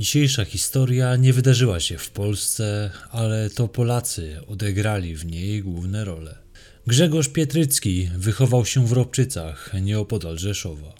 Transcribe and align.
Dzisiejsza 0.00 0.44
historia 0.44 1.16
nie 1.16 1.32
wydarzyła 1.32 1.80
się 1.80 1.98
w 1.98 2.10
Polsce, 2.10 2.90
ale 3.10 3.50
to 3.50 3.68
Polacy 3.68 4.40
odegrali 4.46 5.16
w 5.16 5.26
niej 5.26 5.62
główne 5.62 6.04
role. 6.04 6.38
Grzegorz 6.86 7.28
Pietrycki 7.28 8.10
wychował 8.16 8.66
się 8.66 8.86
w 8.86 8.92
Robczycach, 8.92 9.70
nieopodal 9.82 10.38
Rzeszowa. 10.38 10.94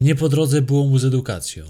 Nie 0.00 0.14
po 0.14 0.28
drodze 0.28 0.62
było 0.62 0.86
mu 0.86 0.98
z 0.98 1.04
edukacją. 1.04 1.64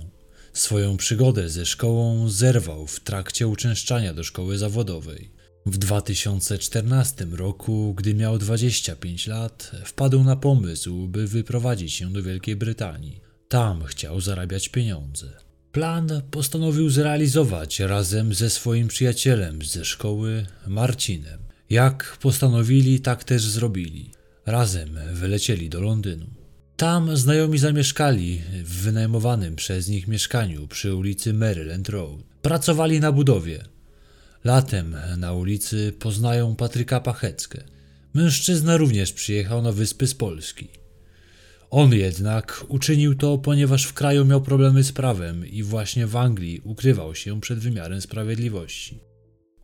Swoją 0.52 0.96
przygodę 0.96 1.48
ze 1.48 1.66
szkołą 1.66 2.28
zerwał 2.28 2.86
w 2.86 3.00
trakcie 3.00 3.48
uczęszczania 3.48 4.14
do 4.14 4.24
szkoły 4.24 4.58
zawodowej. 4.58 5.30
W 5.66 5.78
2014 5.78 7.26
roku, 7.32 7.94
gdy 7.94 8.14
miał 8.14 8.38
25 8.38 9.26
lat, 9.26 9.70
wpadł 9.84 10.24
na 10.24 10.36
pomysł, 10.36 11.08
by 11.08 11.26
wyprowadzić 11.26 11.92
się 11.92 12.12
do 12.12 12.22
Wielkiej 12.22 12.56
Brytanii. 12.56 13.20
Tam 13.48 13.84
chciał 13.84 14.20
zarabiać 14.20 14.68
pieniądze. 14.68 15.51
Plan 15.72 16.22
postanowił 16.30 16.90
zrealizować 16.90 17.80
razem 17.80 18.34
ze 18.34 18.50
swoim 18.50 18.88
przyjacielem 18.88 19.62
ze 19.62 19.84
szkoły, 19.84 20.46
Marcinem. 20.66 21.38
Jak 21.70 22.16
postanowili, 22.20 23.00
tak 23.00 23.24
też 23.24 23.42
zrobili. 23.42 24.10
Razem 24.46 24.98
wylecieli 25.12 25.68
do 25.68 25.80
Londynu. 25.80 26.26
Tam 26.76 27.16
znajomi 27.16 27.58
zamieszkali 27.58 28.42
w 28.64 28.82
wynajmowanym 28.82 29.56
przez 29.56 29.88
nich 29.88 30.08
mieszkaniu 30.08 30.68
przy 30.68 30.94
ulicy 30.94 31.34
Maryland 31.34 31.88
Road. 31.88 32.22
Pracowali 32.42 33.00
na 33.00 33.12
budowie. 33.12 33.64
Latem 34.44 34.96
na 35.16 35.32
ulicy 35.32 35.92
poznają 35.98 36.56
Patryka 36.56 37.00
Pacheckę. 37.00 37.64
Mężczyzna 38.14 38.76
również 38.76 39.12
przyjechał 39.12 39.62
na 39.62 39.72
wyspy 39.72 40.06
z 40.06 40.14
Polski. 40.14 40.81
On 41.74 41.92
jednak 41.92 42.64
uczynił 42.68 43.14
to, 43.14 43.38
ponieważ 43.38 43.84
w 43.84 43.92
kraju 43.92 44.24
miał 44.24 44.42
problemy 44.42 44.84
z 44.84 44.92
prawem 44.92 45.46
i 45.46 45.62
właśnie 45.62 46.06
w 46.06 46.16
Anglii 46.16 46.60
ukrywał 46.64 47.14
się 47.14 47.40
przed 47.40 47.58
wymiarem 47.58 48.00
sprawiedliwości. 48.00 49.00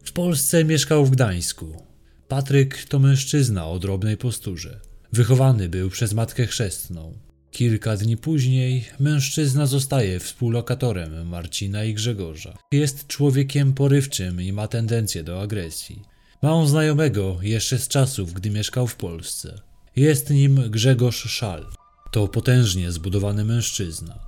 W 0.05 0.13
Polsce 0.13 0.65
mieszkał 0.65 1.07
w 1.07 1.11
Gdańsku. 1.11 1.83
Patryk 2.29 2.85
to 2.85 2.99
mężczyzna 2.99 3.69
o 3.69 3.79
drobnej 3.79 4.17
posturze. 4.17 4.81
Wychowany 5.13 5.69
był 5.69 5.91
przez 5.91 6.15
matkę 6.15 6.47
chrzestną. 6.47 7.19
Kilka 7.51 7.97
dni 7.97 8.17
później 8.17 8.85
mężczyzna 9.01 9.67
zostaje 9.67 10.21
współlokatorem 10.21 11.29
Marcina 11.29 11.85
i 11.85 11.95
Grzegorza. 11.95 12.59
Jest 12.73 13.07
człowiekiem 13.07 13.73
porywczym 13.73 14.43
i 14.43 14.53
ma 14.53 14.69
tendencję 14.69 15.25
do 15.25 15.43
agresji. 15.43 16.03
Ma 16.43 16.53
on 16.53 16.67
znajomego 16.67 17.39
jeszcze 17.43 17.79
z 17.79 17.89
czasów, 17.89 18.33
gdy 18.33 18.51
mieszkał 18.51 18.87
w 18.87 18.97
Polsce. 18.97 19.61
Jest 19.97 20.31
nim 20.31 20.71
Grzegorz 20.71 21.31
Szal. 21.31 21.67
To 22.11 22.29
potężnie 22.29 22.93
zbudowany 22.93 23.45
mężczyzna. 23.45 24.19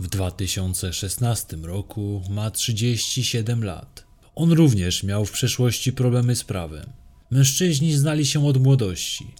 W 0.00 0.08
2016 0.08 1.56
roku 1.56 2.22
ma 2.30 2.50
37 2.50 3.64
lat. 3.64 4.06
On 4.34 4.52
również 4.52 5.02
miał 5.02 5.24
w 5.24 5.32
przeszłości 5.32 5.92
problemy 5.92 6.36
z 6.36 6.44
prawem. 6.44 6.92
Mężczyźni 7.30 7.92
znali 7.94 8.26
się 8.26 8.46
od 8.46 8.56
młodości. 8.62 9.34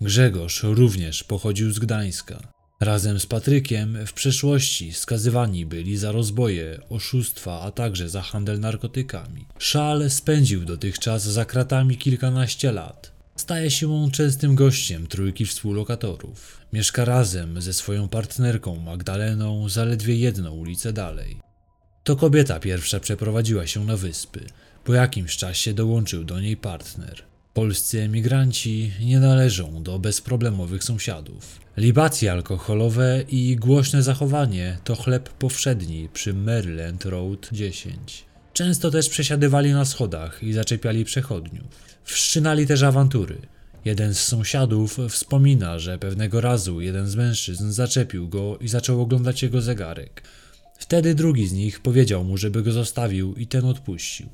Grzegorz 0.00 0.62
również 0.62 1.24
pochodził 1.24 1.72
z 1.72 1.78
Gdańska. 1.78 2.52
Razem 2.80 3.20
z 3.20 3.26
Patrykiem 3.26 4.06
w 4.06 4.12
przeszłości 4.12 4.92
skazywani 4.92 5.66
byli 5.66 5.96
za 5.96 6.12
rozboje, 6.12 6.80
oszustwa, 6.88 7.60
a 7.60 7.70
także 7.70 8.08
za 8.08 8.22
handel 8.22 8.60
narkotykami. 8.60 9.46
Szal 9.58 10.10
spędził 10.10 10.64
dotychczas 10.64 11.22
za 11.22 11.44
kratami 11.44 11.96
kilkanaście 11.96 12.72
lat. 12.72 13.19
Staje 13.40 13.70
się 13.70 14.08
częstym 14.12 14.54
gościem 14.54 15.06
trójki 15.06 15.46
współlokatorów. 15.46 16.60
Mieszka 16.72 17.04
razem 17.04 17.62
ze 17.62 17.72
swoją 17.72 18.08
partnerką 18.08 18.76
Magdaleną 18.76 19.68
zaledwie 19.68 20.16
jedną 20.16 20.50
ulicę 20.50 20.92
dalej. 20.92 21.40
To 22.04 22.16
kobieta 22.16 22.60
pierwsza 22.60 23.00
przeprowadziła 23.00 23.66
się 23.66 23.84
na 23.84 23.96
wyspy. 23.96 24.40
Po 24.84 24.94
jakimś 24.94 25.36
czasie 25.36 25.74
dołączył 25.74 26.24
do 26.24 26.40
niej 26.40 26.56
partner. 26.56 27.22
Polscy 27.54 28.00
emigranci 28.00 28.92
nie 29.00 29.20
należą 29.20 29.82
do 29.82 29.98
bezproblemowych 29.98 30.84
sąsiadów. 30.84 31.60
Libacje 31.76 32.32
alkoholowe 32.32 33.24
i 33.28 33.56
głośne 33.56 34.02
zachowanie 34.02 34.78
to 34.84 34.96
chleb 34.96 35.28
powszedni 35.28 36.08
przy 36.12 36.34
Maryland 36.34 37.04
Road 37.04 37.48
10. 37.52 38.24
Często 38.52 38.90
też 38.90 39.08
przesiadywali 39.08 39.72
na 39.72 39.84
schodach 39.84 40.42
i 40.42 40.52
zaczepiali 40.52 41.04
przechodniów. 41.04 41.89
Wszczynali 42.04 42.66
też 42.66 42.82
awantury. 42.82 43.38
Jeden 43.84 44.14
z 44.14 44.20
sąsiadów 44.20 44.98
wspomina, 45.08 45.78
że 45.78 45.98
pewnego 45.98 46.40
razu 46.40 46.80
jeden 46.80 47.06
z 47.06 47.16
mężczyzn 47.16 47.70
zaczepił 47.70 48.28
go 48.28 48.58
i 48.58 48.68
zaczął 48.68 49.00
oglądać 49.00 49.42
jego 49.42 49.60
zegarek. 49.60 50.22
Wtedy 50.78 51.14
drugi 51.14 51.46
z 51.46 51.52
nich 51.52 51.80
powiedział 51.80 52.24
mu, 52.24 52.36
żeby 52.36 52.62
go 52.62 52.72
zostawił 52.72 53.34
i 53.34 53.46
ten 53.46 53.64
odpuścił. 53.64 54.28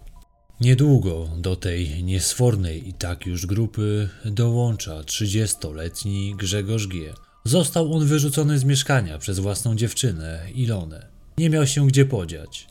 Niedługo 0.61 1.29
do 1.39 1.57
tej 1.57 2.05
niesfornej 2.05 2.89
i 2.89 2.93
tak 2.93 3.27
już 3.27 3.47
grupy 3.47 4.09
dołącza 4.25 5.01
30-letni 5.01 6.35
Grzegorz 6.39 6.87
G. 6.87 7.13
Został 7.45 7.93
on 7.95 8.07
wyrzucony 8.07 8.59
z 8.59 8.65
mieszkania 8.65 9.19
przez 9.19 9.39
własną 9.39 9.77
dziewczynę, 9.77 10.47
Ilonę. 10.55 11.07
Nie 11.39 11.51
miał 11.51 11.67
się 11.67 11.87
gdzie 11.87 12.05
podziać. 12.05 12.67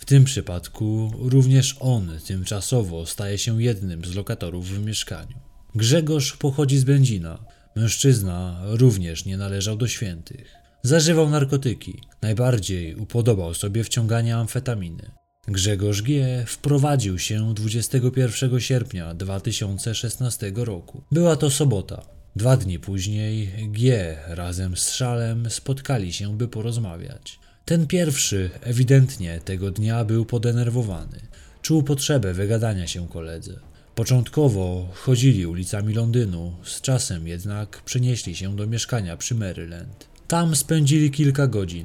W 0.00 0.04
tym 0.04 0.24
przypadku 0.24 1.12
również 1.18 1.76
on 1.80 2.18
tymczasowo 2.26 3.06
staje 3.06 3.38
się 3.38 3.62
jednym 3.62 4.04
z 4.04 4.14
lokatorów 4.14 4.68
w 4.68 4.84
mieszkaniu. 4.86 5.36
Grzegorz 5.74 6.36
pochodzi 6.36 6.78
z 6.78 6.84
Będzina. 6.84 7.38
Mężczyzna 7.76 8.60
również 8.64 9.24
nie 9.24 9.36
należał 9.36 9.76
do 9.76 9.88
świętych. 9.88 10.54
Zażywał 10.82 11.30
narkotyki. 11.30 12.02
Najbardziej 12.22 12.94
upodobał 12.94 13.54
sobie 13.54 13.84
wciąganie 13.84 14.36
amfetaminy. 14.36 15.10
Grzegorz 15.48 16.02
G. 16.02 16.44
wprowadził 16.46 17.18
się 17.18 17.54
21 17.54 18.60
sierpnia 18.60 19.14
2016 19.14 20.52
roku. 20.54 21.02
Była 21.12 21.36
to 21.36 21.50
sobota. 21.50 22.02
Dwa 22.36 22.56
dni 22.56 22.78
później 22.78 23.52
G. 23.72 24.16
razem 24.28 24.76
z 24.76 24.90
Szalem 24.90 25.50
spotkali 25.50 26.12
się, 26.12 26.36
by 26.36 26.48
porozmawiać. 26.48 27.40
Ten 27.64 27.86
pierwszy 27.86 28.50
ewidentnie 28.60 29.40
tego 29.44 29.70
dnia 29.70 30.04
był 30.04 30.24
podenerwowany. 30.24 31.20
Czuł 31.62 31.82
potrzebę 31.82 32.34
wygadania 32.34 32.86
się 32.86 33.08
koledze. 33.08 33.60
Początkowo 33.94 34.88
chodzili 34.94 35.46
ulicami 35.46 35.94
Londynu, 35.94 36.52
z 36.64 36.80
czasem 36.80 37.28
jednak 37.28 37.82
przenieśli 37.84 38.36
się 38.36 38.56
do 38.56 38.66
mieszkania 38.66 39.16
przy 39.16 39.34
Maryland. 39.34 40.08
Tam 40.28 40.56
spędzili 40.56 41.10
kilka 41.10 41.46
godzin. 41.46 41.84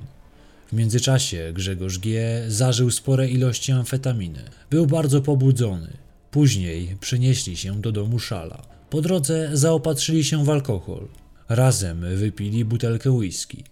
W 0.68 0.74
międzyczasie 0.74 1.52
Grzegorz 1.54 2.00
G. 2.00 2.20
zażył 2.48 2.92
spore 2.92 3.30
ilości 3.30 3.72
amfetaminy. 3.72 4.44
Był 4.70 4.88
bardzo 4.88 5.22
pobudzony. 5.22 5.94
Później 6.32 6.98
przenieśli 7.00 7.58
się 7.58 7.82
do 7.82 7.92
domu 7.92 8.20
Szala. 8.20 8.62
Po 8.90 9.02
drodze 9.02 9.50
zaopatrzyli 9.54 10.24
się 10.24 10.46
w 10.46 10.50
alkohol. 10.50 11.08
Razem 11.50 12.06
wypili 12.16 12.66
butelkę 12.66 13.12
whisky. 13.12 13.64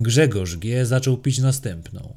Grzegorz 0.00 0.56
G. 0.56 0.86
zaczął 0.86 1.16
pić 1.16 1.38
następną. 1.38 2.14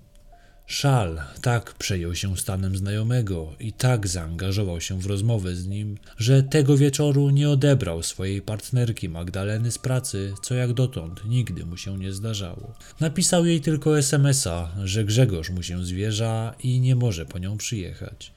Szal 0.65 1.21
tak 1.41 1.73
przejął 1.73 2.15
się 2.15 2.37
stanem 2.37 2.77
znajomego 2.77 3.55
i 3.59 3.73
tak 3.73 4.07
zaangażował 4.07 4.81
się 4.81 5.01
w 5.01 5.05
rozmowę 5.05 5.55
z 5.55 5.67
nim, 5.67 5.97
że 6.17 6.43
tego 6.43 6.77
wieczoru 6.77 7.29
nie 7.29 7.49
odebrał 7.49 8.03
swojej 8.03 8.41
partnerki 8.41 9.09
Magdaleny 9.09 9.71
z 9.71 9.77
pracy, 9.77 10.33
co 10.43 10.55
jak 10.55 10.73
dotąd 10.73 11.25
nigdy 11.25 11.65
mu 11.65 11.77
się 11.77 11.97
nie 11.97 12.13
zdarzało. 12.13 12.73
Napisał 12.99 13.45
jej 13.45 13.61
tylko 13.61 13.97
SMS-a, 13.97 14.71
że 14.83 15.05
Grzegorz 15.05 15.49
mu 15.49 15.63
się 15.63 15.85
zwierza 15.85 16.55
i 16.63 16.79
nie 16.79 16.95
może 16.95 17.25
po 17.25 17.39
nią 17.39 17.57
przyjechać. 17.57 18.33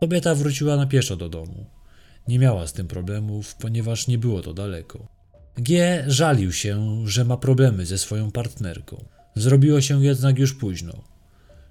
Kobieta 0.00 0.34
wróciła 0.34 0.76
na 0.76 0.86
pieszo 0.86 1.16
do 1.16 1.28
domu. 1.28 1.66
Nie 2.28 2.38
miała 2.38 2.66
z 2.66 2.72
tym 2.72 2.88
problemów, 2.88 3.54
ponieważ 3.54 4.06
nie 4.06 4.18
było 4.18 4.42
to 4.42 4.54
daleko. 4.54 5.19
G 5.56 6.04
żalił 6.06 6.52
się, 6.52 7.02
że 7.06 7.24
ma 7.24 7.36
problemy 7.36 7.86
ze 7.86 7.98
swoją 7.98 8.30
partnerką. 8.30 9.04
Zrobiło 9.34 9.80
się 9.80 10.04
jednak 10.04 10.38
już 10.38 10.54
późno. 10.54 11.04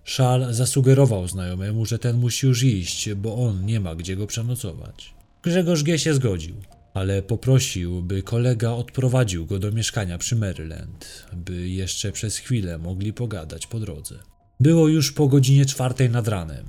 Szal 0.04 0.54
zasugerował 0.54 1.28
znajomemu, 1.28 1.86
że 1.86 2.00
ten 2.00 2.18
musi 2.18 2.48
już 2.48 2.64
iść, 2.64 3.14
bo 3.14 3.36
on 3.36 3.66
nie 3.66 3.80
ma 3.80 3.96
gdzie 3.96 4.16
go 4.16 4.28
przenocować. 4.28 5.14
Grzegorz 5.44 5.84
G. 5.84 6.00
się 6.00 6.14
zgodził, 6.14 6.56
ale 6.94 7.22
poprosił, 7.22 8.02
by 8.02 8.24
kolega 8.24 8.72
odprowadził 8.72 9.46
go 9.46 9.60
do 9.60 9.72
mieszkania 9.72 10.18
przy 10.18 10.36
Maryland, 10.36 11.26
by 11.34 11.70
jeszcze 11.70 12.12
przez 12.12 12.38
chwilę 12.38 12.78
mogli 12.78 13.14
pogadać 13.14 13.68
po 13.68 13.80
drodze. 13.80 14.16
Było 14.60 14.88
już 14.88 15.12
po 15.12 15.28
godzinie 15.28 15.66
czwartej 15.66 16.10
nad 16.10 16.28
ranem. 16.28 16.66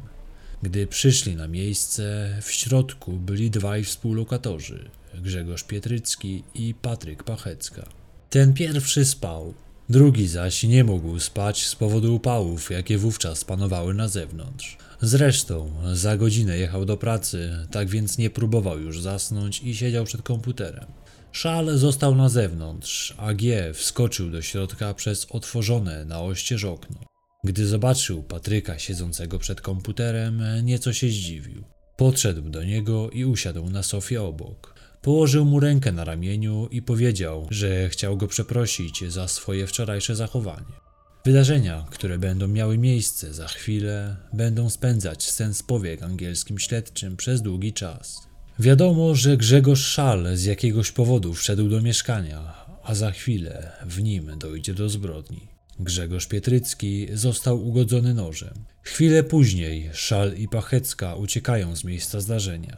Gdy 0.63 0.87
przyszli 0.87 1.37
na 1.37 1.49
miejsce, 1.49 2.37
w 2.43 2.53
środku 2.53 3.13
byli 3.13 3.51
dwaj 3.51 3.85
współlokatorzy, 3.85 4.91
Grzegorz 5.15 5.65
Pietrycki 5.65 6.43
i 6.55 6.75
Patryk 6.75 7.25
Pachecka. 7.25 7.89
Ten 8.31 8.55
pierwszy 8.55 9.05
spał, 9.05 9.55
Drugi 9.91 10.29
zaś 10.29 10.63
nie 10.63 10.85
mógł 10.85 11.21
spać 11.21 11.67
z 11.67 11.77
powodu 11.77 12.15
upałów, 12.15 12.71
jakie 12.71 12.99
wówczas 12.99 13.45
panowały 13.45 13.95
na 13.95 14.09
zewnątrz. 14.09 14.77
Zresztą 15.01 15.71
za 15.93 16.17
godzinę 16.17 16.59
jechał 16.59 16.85
do 16.85 16.97
pracy, 16.97 17.67
tak 17.71 17.89
więc 17.89 18.19
nie 18.19 18.31
próbował 18.31 18.81
już 18.81 19.01
zasnąć 19.01 19.63
i 19.63 19.77
siedział 19.77 20.05
przed 20.05 20.23
komputerem. 20.23 20.87
Szal 21.33 21.79
został 21.79 22.15
na 22.15 22.29
zewnątrz, 22.29 23.15
a 23.19 23.35
G 23.35 23.75
wskoczył 23.75 24.31
do 24.31 24.43
środka 24.43 24.95
przez 24.95 25.27
otworzone 25.31 26.05
na 26.05 26.23
oścież 26.23 26.65
okno. 26.65 27.10
Gdy 27.45 27.67
zobaczył 27.67 28.23
Patryka 28.23 28.79
siedzącego 28.79 29.39
przed 29.39 29.61
komputerem, 29.61 30.43
nieco 30.63 30.93
się 30.93 31.09
zdziwił. 31.09 31.65
Podszedł 31.97 32.43
do 32.43 32.65
niego 32.65 33.11
i 33.11 33.25
usiadł 33.25 33.71
na 33.71 33.83
sofie 33.83 34.23
obok. 34.23 34.75
Położył 35.03 35.45
mu 35.45 35.61
rękę 35.61 35.93
na 35.93 36.05
ramieniu 36.05 36.69
i 36.71 36.83
powiedział, 36.83 37.47
że 37.51 37.89
chciał 37.89 38.17
go 38.17 38.27
przeprosić 38.27 39.05
za 39.09 39.29
swoje 39.29 39.67
wczorajsze 39.67 40.17
zachowanie. 40.17 40.81
Wydarzenia, 41.25 41.87
które 41.91 42.19
będą 42.19 42.49
miały 42.49 42.79
miejsce 42.79 43.35
za 43.35 43.49
chwilę, 43.49 44.17
będą 44.33 44.71
spędzać 44.71 45.31
sens 45.31 45.63
powiek 45.63 46.03
angielskim 46.03 46.59
śledczym 46.59 47.17
przez 47.17 47.43
długi 47.43 47.73
czas. 47.73 48.29
Wiadomo, 48.59 49.15
że 49.15 49.37
Grzegorz 49.37 49.87
Szal 49.87 50.37
z 50.37 50.45
jakiegoś 50.45 50.93
powodu 50.93 51.35
wszedł 51.35 51.69
do 51.69 51.83
mieszkania, 51.83 52.55
a 52.83 52.95
za 52.95 53.11
chwilę 53.11 53.73
w 53.87 54.03
nim 54.03 54.39
dojdzie 54.39 54.75
do 54.75 54.89
zbrodni. 54.89 55.50
Grzegorz 55.83 56.27
Pietrycki 56.27 57.09
został 57.15 57.69
ugodzony 57.69 58.15
nożem. 58.15 58.55
Chwilę 58.83 59.23
później 59.23 59.91
Szal 59.93 60.37
i 60.37 60.49
Pachecka 60.49 61.15
uciekają 61.15 61.77
z 61.77 61.85
miejsca 61.85 62.21
zdarzenia. 62.21 62.77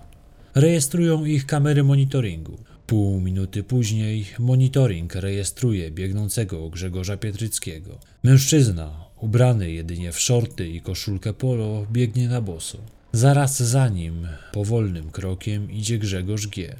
Rejestrują 0.55 1.25
ich 1.25 1.47
kamery 1.47 1.85
monitoringu. 1.85 2.59
Pół 2.87 3.21
minuty 3.21 3.63
później 3.63 4.27
monitoring 4.39 5.15
rejestruje 5.15 5.91
biegnącego 5.91 6.71
Grzegorza 6.71 7.17
Pietryckiego. 7.17 7.99
Mężczyzna, 8.23 9.05
ubrany 9.21 9.71
jedynie 9.71 10.13
w 10.13 10.21
szorty 10.21 10.69
i 10.69 10.81
koszulkę 10.81 11.33
polo, 11.33 11.87
biegnie 11.93 12.29
na 12.29 12.41
boso. 12.41 12.79
Zaraz 13.13 13.63
za 13.63 13.89
nim, 13.89 14.29
powolnym 14.53 15.11
krokiem, 15.11 15.71
idzie 15.71 15.99
Grzegorz 15.99 16.47
G. 16.47 16.77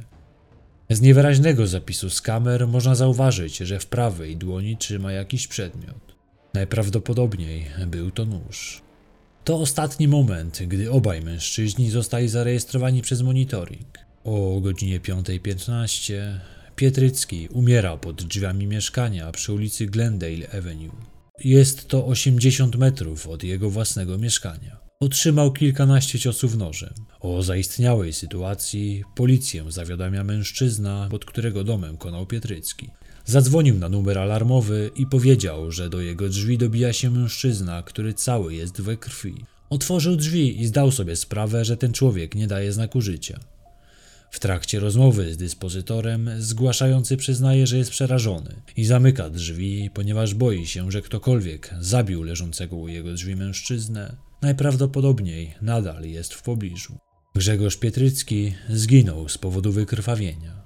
Z 0.91 1.01
niewyraźnego 1.01 1.67
zapisu 1.67 2.11
z 2.11 2.21
kamer 2.21 2.69
można 2.69 2.95
zauważyć, 2.95 3.57
że 3.57 3.79
w 3.81 3.87
prawej 3.87 4.37
dłoni 4.37 4.77
trzyma 4.77 5.13
jakiś 5.13 5.47
przedmiot. 5.47 6.12
Najprawdopodobniej 6.55 7.67
był 7.87 8.11
to 8.11 8.25
nóż. 8.25 8.83
To 9.45 9.61
ostatni 9.61 10.09
moment, 10.09 10.63
gdy 10.67 10.91
obaj 10.91 11.23
mężczyźni 11.23 11.91
zostali 11.91 12.29
zarejestrowani 12.29 13.03
przez 13.03 13.23
monitoring. 13.23 13.99
O 14.25 14.61
godzinie 14.61 15.01
5.15 15.01 16.39
Pietrycki 16.77 17.49
umiera 17.49 17.97
pod 17.97 18.23
drzwiami 18.23 18.67
mieszkania 18.67 19.33
przy 19.33 19.53
ulicy 19.53 19.87
Glendale 19.87 20.51
Avenue. 20.59 20.97
Jest 21.45 21.89
to 21.89 22.07
80 22.07 22.77
metrów 22.77 23.29
od 23.29 23.43
jego 23.45 23.71
własnego 23.71 24.19
mieszkania. 24.19 24.81
Otrzymał 25.01 25.53
kilkanaście 25.53 26.19
ciosów 26.19 26.57
nożem. 26.57 26.95
O 27.21 27.43
zaistniałej 27.43 28.13
sytuacji 28.13 29.05
policję 29.15 29.65
zawiadamia 29.69 30.25
mężczyzna, 30.25 31.09
pod 31.11 31.25
którego 31.25 31.65
domem 31.65 31.97
konał 31.97 32.27
Pietrycki. 32.27 32.91
Zadzwonił 33.25 33.79
na 33.79 33.89
numer 33.89 34.19
alarmowy 34.19 34.91
i 34.97 35.07
powiedział, 35.07 35.71
że 35.71 35.91
do 35.91 36.01
jego 36.01 36.29
drzwi 36.29 36.59
dobija 36.59 36.93
się 36.93 37.11
mężczyzna, 37.11 37.83
który 37.83 38.15
cały 38.15 38.55
jest 38.55 38.81
we 38.81 38.97
krwi. 38.97 39.35
Otworzył 39.71 40.17
drzwi 40.17 40.61
i 40.61 40.67
zdał 40.67 40.91
sobie 40.91 41.17
sprawę, 41.17 41.65
że 41.65 41.77
ten 41.77 41.93
człowiek 41.93 42.35
nie 42.35 42.47
daje 42.47 42.73
znaku 42.73 43.01
życia. 43.01 43.41
W 44.31 44.41
trakcie 44.41 44.81
rozmowy 44.81 45.35
z 45.35 45.37
dyspozytorem 45.37 46.31
zgłaszający 46.39 47.17
przyznaje, 47.17 47.67
że 47.67 47.79
jest 47.79 47.91
przerażony 47.91 48.55
i 48.77 48.85
zamyka 48.85 49.31
drzwi, 49.31 49.91
ponieważ 49.95 50.35
boi 50.35 50.67
się, 50.67 50.91
że 50.91 51.03
ktokolwiek 51.03 51.75
zabił 51.81 52.23
leżącego 52.23 52.77
u 52.77 52.89
jego 52.89 53.13
drzwi 53.13 53.37
mężczyznę, 53.37 54.17
najprawdopodobniej 54.43 55.55
nadal 55.63 56.05
jest 56.05 56.35
w 56.35 56.43
pobliżu. 56.43 56.99
Grzegorz 57.35 57.77
Pietrycki 57.77 58.55
zginął 58.71 59.29
z 59.29 59.39
powodu 59.39 59.73
wykrwawienia. 59.73 60.62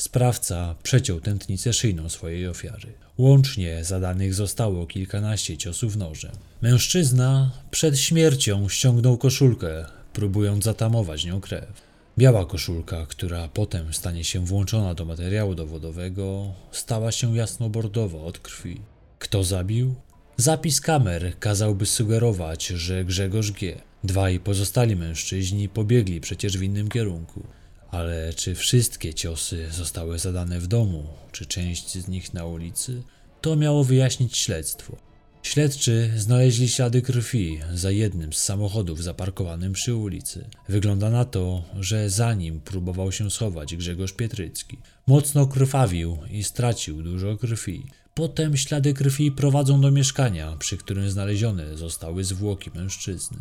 Sprawca 0.00 0.74
przeciął 0.82 1.20
tętnicę 1.20 1.72
szyjną 1.72 2.08
swojej 2.08 2.48
ofiary. 2.48 2.92
Łącznie 3.18 3.84
zadanych 3.84 4.34
zostało 4.34 4.86
kilkanaście 4.86 5.56
ciosów 5.56 5.96
nożem. 5.96 6.32
Mężczyzna 6.62 7.50
przed 7.70 7.98
śmiercią 7.98 8.68
ściągnął 8.68 9.18
koszulkę, 9.18 9.84
próbując 10.12 10.64
zatamować 10.64 11.24
nią 11.24 11.40
krew. 11.40 11.82
Biała 12.18 12.46
koszulka, 12.46 13.06
która 13.06 13.48
potem 13.48 13.94
stanie 13.94 14.24
się 14.24 14.46
włączona 14.46 14.94
do 14.94 15.04
materiału 15.04 15.54
dowodowego, 15.54 16.54
stała 16.72 17.12
się 17.12 17.36
jasnobordowa 17.36 18.18
od 18.18 18.38
krwi. 18.38 18.80
Kto 19.18 19.44
zabił? 19.44 19.94
Zapis 20.36 20.80
kamer 20.80 21.38
kazałby 21.38 21.86
sugerować, 21.86 22.66
że 22.66 23.04
Grzegorz 23.04 23.52
G. 23.52 23.80
Dwaj 24.04 24.40
pozostali 24.40 24.96
mężczyźni 24.96 25.68
pobiegli 25.68 26.20
przecież 26.20 26.58
w 26.58 26.62
innym 26.62 26.88
kierunku. 26.88 27.42
Ale 27.90 28.32
czy 28.34 28.54
wszystkie 28.54 29.14
ciosy 29.14 29.70
zostały 29.70 30.18
zadane 30.18 30.60
w 30.60 30.66
domu, 30.66 31.06
czy 31.32 31.46
część 31.46 31.98
z 31.98 32.08
nich 32.08 32.34
na 32.34 32.44
ulicy? 32.44 33.02
To 33.40 33.56
miało 33.56 33.84
wyjaśnić 33.84 34.36
śledztwo. 34.36 34.96
Śledczy 35.42 36.10
znaleźli 36.16 36.68
ślady 36.68 37.02
krwi 37.02 37.60
za 37.74 37.90
jednym 37.90 38.32
z 38.32 38.38
samochodów 38.38 39.02
zaparkowanym 39.02 39.72
przy 39.72 39.94
ulicy. 39.94 40.44
Wygląda 40.68 41.10
na 41.10 41.24
to, 41.24 41.62
że 41.80 42.10
za 42.10 42.34
nim 42.34 42.60
próbował 42.60 43.12
się 43.12 43.30
schować 43.30 43.76
Grzegorz 43.76 44.12
Pietrycki. 44.12 44.78
Mocno 45.06 45.46
krwawił 45.46 46.18
i 46.30 46.44
stracił 46.44 47.02
dużo 47.02 47.36
krwi. 47.36 47.86
Potem 48.14 48.56
ślady 48.56 48.94
krwi 48.94 49.32
prowadzą 49.32 49.80
do 49.80 49.90
mieszkania, 49.90 50.56
przy 50.58 50.76
którym 50.76 51.10
znalezione 51.10 51.76
zostały 51.76 52.24
zwłoki 52.24 52.70
mężczyzny. 52.74 53.38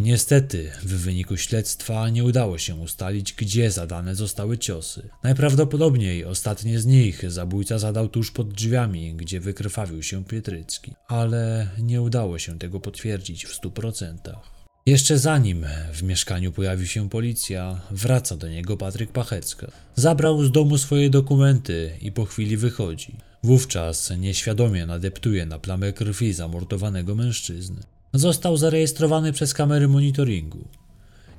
Niestety, 0.00 0.70
w 0.82 0.94
wyniku 0.94 1.36
śledztwa 1.36 2.08
nie 2.08 2.24
udało 2.24 2.58
się 2.58 2.74
ustalić, 2.74 3.32
gdzie 3.32 3.70
zadane 3.70 4.14
zostały 4.14 4.58
ciosy. 4.58 5.08
Najprawdopodobniej 5.22 6.24
ostatnie 6.24 6.80
z 6.80 6.86
nich 6.86 7.30
zabójca 7.30 7.78
zadał 7.78 8.08
tuż 8.08 8.30
pod 8.30 8.52
drzwiami, 8.52 9.14
gdzie 9.14 9.40
wykrwawił 9.40 10.02
się 10.02 10.24
Pietrycki, 10.24 10.94
ale 11.08 11.68
nie 11.78 12.02
udało 12.02 12.38
się 12.38 12.58
tego 12.58 12.80
potwierdzić 12.80 13.46
w 13.46 13.54
stu 13.54 13.70
procentach. 13.70 14.58
Jeszcze 14.86 15.18
zanim 15.18 15.66
w 15.92 16.02
mieszkaniu 16.02 16.52
pojawi 16.52 16.88
się 16.88 17.08
policja, 17.08 17.80
wraca 17.90 18.36
do 18.36 18.48
niego 18.48 18.76
Patryk 18.76 19.12
Pachecka. 19.12 19.70
Zabrał 19.94 20.44
z 20.44 20.52
domu 20.52 20.78
swoje 20.78 21.10
dokumenty 21.10 21.90
i 22.00 22.12
po 22.12 22.24
chwili 22.24 22.56
wychodzi. 22.56 23.16
Wówczas 23.42 24.10
nieświadomie 24.18 24.86
nadeptuje 24.86 25.46
na 25.46 25.58
plamę 25.58 25.92
krwi 25.92 26.32
zamordowanego 26.32 27.14
mężczyzny. 27.14 27.97
Został 28.12 28.56
zarejestrowany 28.56 29.32
przez 29.32 29.54
kamery 29.54 29.88
monitoringu. 29.88 30.68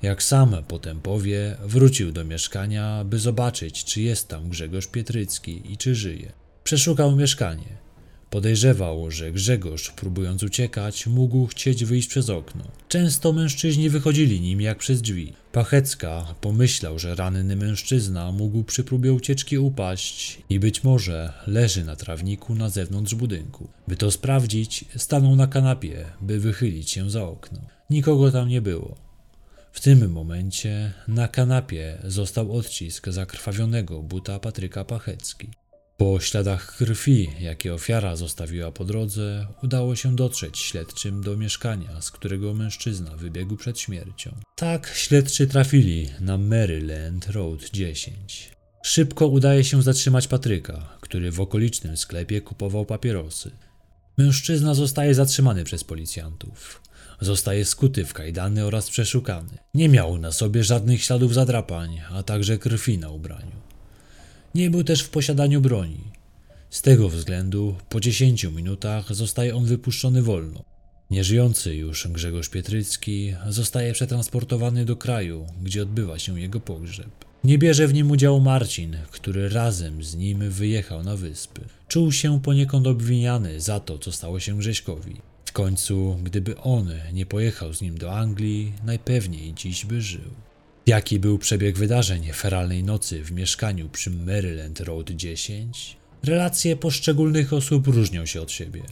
Jak 0.01 0.23
sam 0.23 0.55
potem 0.67 1.01
powie, 1.01 1.57
wrócił 1.63 2.11
do 2.11 2.25
mieszkania, 2.25 3.03
by 3.03 3.19
zobaczyć, 3.19 3.85
czy 3.85 4.01
jest 4.01 4.27
tam 4.27 4.49
Grzegorz 4.49 4.87
Pietrycki 4.87 5.61
i 5.73 5.77
czy 5.77 5.95
żyje. 5.95 6.31
Przeszukał 6.63 7.15
mieszkanie. 7.15 7.88
Podejrzewał, 8.29 9.11
że 9.11 9.31
Grzegorz, 9.31 9.91
próbując 9.91 10.43
uciekać, 10.43 11.07
mógł 11.07 11.47
chcieć 11.47 11.85
wyjść 11.85 12.07
przez 12.07 12.29
okno. 12.29 12.63
Często 12.87 13.33
mężczyźni 13.33 13.89
wychodzili 13.89 14.41
nim 14.41 14.61
jak 14.61 14.77
przez 14.77 15.01
drzwi. 15.01 15.33
Pachecka 15.51 16.35
pomyślał, 16.41 16.99
że 16.99 17.15
ranny 17.15 17.55
mężczyzna 17.55 18.31
mógł 18.31 18.63
przy 18.63 18.83
próbie 18.83 19.13
ucieczki 19.13 19.57
upaść 19.57 20.41
i 20.49 20.59
być 20.59 20.83
może 20.83 21.33
leży 21.47 21.83
na 21.83 21.95
trawniku 21.95 22.55
na 22.55 22.69
zewnątrz 22.69 23.15
budynku. 23.15 23.67
By 23.87 23.95
to 23.95 24.11
sprawdzić, 24.11 24.85
stanął 24.97 25.35
na 25.35 25.47
kanapie, 25.47 26.05
by 26.21 26.39
wychylić 26.39 26.89
się 26.89 27.09
za 27.09 27.23
okno. 27.23 27.59
Nikogo 27.89 28.31
tam 28.31 28.47
nie 28.47 28.61
było. 28.61 28.95
W 29.71 29.81
tym 29.81 30.11
momencie 30.11 30.93
na 31.07 31.27
kanapie 31.27 31.97
został 32.03 32.51
odcisk 32.57 33.07
zakrwawionego 33.07 34.03
buta 34.03 34.39
Patryka 34.39 34.85
Pachecki. 34.85 35.49
Po 35.99 36.19
śladach 36.19 36.75
krwi, 36.77 37.29
jakie 37.39 37.73
ofiara 37.73 38.15
zostawiła 38.15 38.71
po 38.71 38.85
drodze, 38.85 39.47
udało 39.63 39.95
się 39.95 40.15
dotrzeć 40.15 40.59
śledczym 40.59 41.23
do 41.23 41.37
mieszkania, 41.37 42.01
z 42.01 42.11
którego 42.11 42.53
mężczyzna 42.53 43.15
wybiegł 43.15 43.55
przed 43.55 43.79
śmiercią. 43.79 44.35
Tak 44.55 44.91
śledczy 44.95 45.47
trafili 45.47 46.09
na 46.19 46.37
Maryland 46.37 47.29
Road 47.29 47.69
10. 47.73 48.51
Szybko 48.83 49.27
udaje 49.27 49.63
się 49.63 49.81
zatrzymać 49.81 50.27
Patryka, 50.27 50.97
który 51.01 51.31
w 51.31 51.41
okolicznym 51.41 51.97
sklepie 51.97 52.41
kupował 52.41 52.85
papierosy. 52.85 53.51
Mężczyzna 54.17 54.73
zostaje 54.73 55.15
zatrzymany 55.15 55.63
przez 55.63 55.83
policjantów. 55.83 56.81
Zostaje 57.21 57.65
skuty 57.65 58.05
w 58.05 58.13
kajdany 58.13 58.65
oraz 58.65 58.89
przeszukany. 58.89 59.57
Nie 59.73 59.89
miał 59.89 60.17
na 60.17 60.31
sobie 60.31 60.63
żadnych 60.63 61.03
śladów 61.03 61.33
zadrapań, 61.33 62.01
a 62.11 62.23
także 62.23 62.57
krwi 62.57 62.97
na 62.97 63.09
ubraniu. 63.09 63.68
Nie 64.55 64.69
był 64.69 64.83
też 64.83 65.01
w 65.01 65.09
posiadaniu 65.09 65.61
broni. 65.61 66.03
Z 66.69 66.81
tego 66.81 67.09
względu 67.09 67.75
po 67.89 67.99
10 67.99 68.43
minutach 68.43 69.13
zostaje 69.13 69.55
on 69.55 69.65
wypuszczony 69.65 70.21
wolno. 70.21 70.63
Nieżyjący 71.11 71.75
już 71.75 72.07
Grzegorz 72.07 72.49
Pietrycki 72.49 73.33
zostaje 73.49 73.93
przetransportowany 73.93 74.85
do 74.85 74.95
kraju, 74.95 75.45
gdzie 75.63 75.83
odbywa 75.83 76.19
się 76.19 76.39
jego 76.39 76.59
pogrzeb. 76.59 77.25
Nie 77.43 77.57
bierze 77.57 77.87
w 77.87 77.93
nim 77.93 78.11
udziału 78.11 78.39
Marcin, 78.39 78.97
który 79.11 79.49
razem 79.49 80.03
z 80.03 80.15
nim 80.15 80.49
wyjechał 80.49 81.03
na 81.03 81.15
wyspy. 81.15 81.61
Czuł 81.87 82.11
się 82.11 82.41
poniekąd 82.41 82.87
obwiniany 82.87 83.61
za 83.61 83.79
to, 83.79 83.97
co 83.97 84.11
stało 84.11 84.39
się 84.39 84.57
Grześkowi. 84.57 85.15
W 85.45 85.51
końcu, 85.51 86.17
gdyby 86.23 86.57
on 86.57 86.89
nie 87.13 87.25
pojechał 87.25 87.73
z 87.73 87.81
nim 87.81 87.97
do 87.97 88.17
Anglii, 88.17 88.73
najpewniej 88.85 89.53
dziś 89.53 89.85
by 89.85 90.01
żył. 90.01 90.31
Jaki 90.89 91.19
był 91.19 91.37
przebieg 91.37 91.77
wydarzeń 91.77 92.33
feralnej 92.33 92.83
nocy 92.83 93.23
w 93.23 93.31
mieszkaniu 93.31 93.89
przy 93.89 94.11
Maryland 94.11 94.79
Road 94.79 95.09
10? 95.09 95.97
Relacje 96.23 96.75
poszczególnych 96.75 97.53
osób 97.53 97.87
różnią 97.87 98.25
się 98.25 98.41
od 98.41 98.51
siebie. 98.51 98.83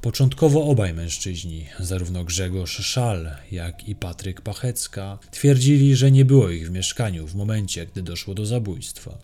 Początkowo 0.00 0.64
obaj 0.64 0.94
mężczyźni, 0.94 1.66
zarówno 1.80 2.24
Grzegorz 2.24 2.86
Szal, 2.86 3.30
jak 3.50 3.88
i 3.88 3.94
Patryk 3.94 4.40
Pachecka, 4.40 5.18
twierdzili, 5.30 5.96
że 5.96 6.10
nie 6.10 6.24
było 6.24 6.50
ich 6.50 6.68
w 6.68 6.70
mieszkaniu 6.70 7.26
w 7.26 7.34
momencie, 7.34 7.86
gdy 7.86 8.02
doszło 8.02 8.34
do 8.34 8.46
zabójstwa. 8.46 9.18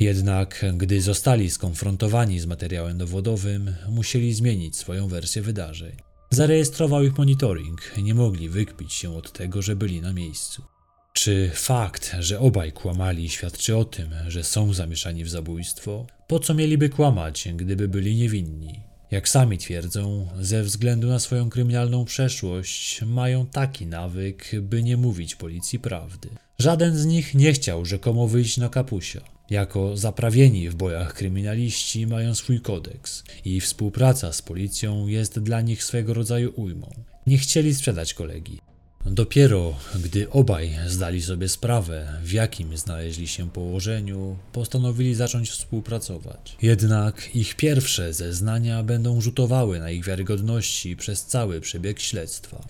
Jednak, 0.00 0.64
gdy 0.76 1.00
zostali 1.00 1.50
skonfrontowani 1.50 2.40
z 2.40 2.46
materiałem 2.46 2.98
dowodowym, 2.98 3.74
musieli 3.88 4.34
zmienić 4.34 4.76
swoją 4.76 5.08
wersję 5.08 5.42
wydarzeń. 5.42 5.96
Zarejestrował 6.30 7.04
ich 7.04 7.18
monitoring, 7.18 7.92
nie 8.02 8.14
mogli 8.14 8.48
wykpić 8.48 8.92
się 8.92 9.16
od 9.16 9.32
tego, 9.32 9.62
że 9.62 9.76
byli 9.76 10.00
na 10.00 10.12
miejscu. 10.12 10.73
Czy 11.16 11.50
fakt, 11.54 12.16
że 12.18 12.40
obaj 12.40 12.72
kłamali, 12.72 13.28
świadczy 13.28 13.76
o 13.76 13.84
tym, 13.84 14.10
że 14.28 14.44
są 14.44 14.74
zamieszani 14.74 15.24
w 15.24 15.30
zabójstwo? 15.30 16.06
Po 16.26 16.38
co 16.38 16.54
mieliby 16.54 16.88
kłamać, 16.88 17.48
gdyby 17.56 17.88
byli 17.88 18.16
niewinni? 18.16 18.80
Jak 19.10 19.28
sami 19.28 19.58
twierdzą, 19.58 20.28
ze 20.40 20.62
względu 20.62 21.08
na 21.08 21.18
swoją 21.18 21.50
kryminalną 21.50 22.04
przeszłość, 22.04 23.02
mają 23.02 23.46
taki 23.46 23.86
nawyk, 23.86 24.50
by 24.62 24.82
nie 24.82 24.96
mówić 24.96 25.34
policji 25.34 25.78
prawdy. 25.78 26.28
Żaden 26.58 26.96
z 26.96 27.06
nich 27.06 27.34
nie 27.34 27.52
chciał 27.52 27.84
rzekomo 27.84 28.28
wyjść 28.28 28.56
na 28.56 28.68
kapusia. 28.68 29.20
Jako 29.50 29.96
zaprawieni 29.96 30.68
w 30.68 30.74
bojach 30.74 31.14
kryminaliści 31.14 32.06
mają 32.06 32.34
swój 32.34 32.60
kodeks 32.60 33.24
i 33.44 33.60
współpraca 33.60 34.32
z 34.32 34.42
policją 34.42 35.06
jest 35.06 35.38
dla 35.38 35.60
nich 35.60 35.84
swego 35.84 36.14
rodzaju 36.14 36.52
ujmą. 36.56 36.90
Nie 37.26 37.38
chcieli 37.38 37.74
sprzedać 37.74 38.14
kolegi. 38.14 38.60
Dopiero 39.06 39.74
gdy 39.94 40.30
obaj 40.30 40.78
zdali 40.86 41.22
sobie 41.22 41.48
sprawę, 41.48 42.20
w 42.22 42.32
jakim 42.32 42.76
znaleźli 42.76 43.28
się 43.28 43.50
położeniu, 43.50 44.36
postanowili 44.52 45.14
zacząć 45.14 45.50
współpracować. 45.50 46.56
Jednak 46.62 47.36
ich 47.36 47.54
pierwsze 47.54 48.12
zeznania 48.12 48.82
będą 48.82 49.20
rzutowały 49.20 49.80
na 49.80 49.90
ich 49.90 50.04
wiarygodności 50.04 50.96
przez 50.96 51.26
cały 51.26 51.60
przebieg 51.60 52.00
śledztwa. 52.00 52.64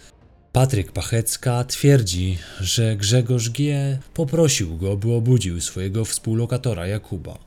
Patryk 0.52 0.92
Pachecka 0.92 1.64
twierdzi, 1.64 2.38
że 2.60 2.96
Grzegorz 2.96 3.50
G. 3.50 3.98
poprosił 4.14 4.76
go, 4.76 4.96
by 4.96 5.12
obudził 5.12 5.60
swojego 5.60 6.04
współlokatora 6.04 6.86
Jakuba. 6.86 7.38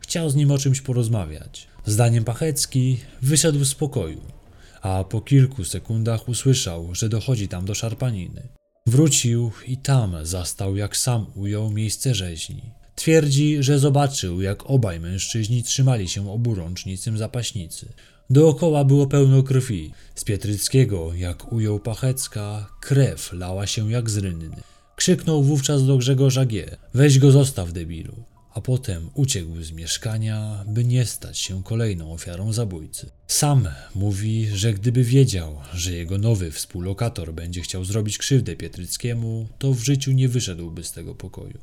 Chciał 0.00 0.30
z 0.30 0.34
nim 0.34 0.50
o 0.50 0.58
czymś 0.58 0.80
porozmawiać. 0.80 1.68
Zdaniem 1.86 2.24
Pachecki 2.24 3.00
wyszedł 3.22 3.64
z 3.64 3.74
pokoju 3.74 4.37
a 4.82 5.04
po 5.04 5.20
kilku 5.20 5.64
sekundach 5.64 6.28
usłyszał, 6.28 6.94
że 6.94 7.08
dochodzi 7.08 7.48
tam 7.48 7.64
do 7.64 7.74
szarpaniny. 7.74 8.42
Wrócił 8.86 9.50
i 9.66 9.76
tam 9.76 10.16
zastał, 10.22 10.76
jak 10.76 10.96
sam 10.96 11.26
ujął 11.34 11.70
miejsce 11.70 12.14
rzeźni. 12.14 12.62
Twierdzi, 12.94 13.62
że 13.62 13.78
zobaczył, 13.78 14.40
jak 14.40 14.70
obaj 14.70 15.00
mężczyźni 15.00 15.62
trzymali 15.62 16.08
się 16.08 16.30
oburącznicym 16.30 17.18
zapaśnicy. 17.18 17.92
Dookoła 18.30 18.84
było 18.84 19.06
pełno 19.06 19.42
krwi. 19.42 19.92
Z 20.14 20.24
Pietryckiego, 20.24 21.14
jak 21.14 21.52
ujął 21.52 21.80
Pachecka, 21.80 22.66
krew 22.80 23.32
lała 23.32 23.66
się 23.66 23.90
jak 23.90 24.10
z 24.10 24.16
rynny. 24.16 24.56
Krzyknął 24.96 25.42
wówczas 25.42 25.86
do 25.86 25.96
Grzegorza 25.96 26.44
G. 26.44 26.76
Weź 26.94 27.18
go 27.18 27.30
zostaw, 27.30 27.72
debilu 27.72 28.14
a 28.54 28.60
potem 28.60 29.10
uciekł 29.14 29.62
z 29.62 29.72
mieszkania, 29.72 30.64
by 30.68 30.84
nie 30.84 31.06
stać 31.06 31.38
się 31.38 31.62
kolejną 31.62 32.12
ofiarą 32.12 32.52
zabójcy. 32.52 33.10
Sam 33.26 33.68
mówi, 33.94 34.46
że 34.54 34.72
gdyby 34.72 35.04
wiedział, 35.04 35.58
że 35.74 35.92
jego 35.92 36.18
nowy 36.18 36.50
współlokator 36.50 37.34
będzie 37.34 37.60
chciał 37.60 37.84
zrobić 37.84 38.18
krzywdę 38.18 38.56
Pietryckiemu, 38.56 39.48
to 39.58 39.72
w 39.72 39.84
życiu 39.84 40.12
nie 40.12 40.28
wyszedłby 40.28 40.84
z 40.84 40.92
tego 40.92 41.14
pokoju. 41.14 41.58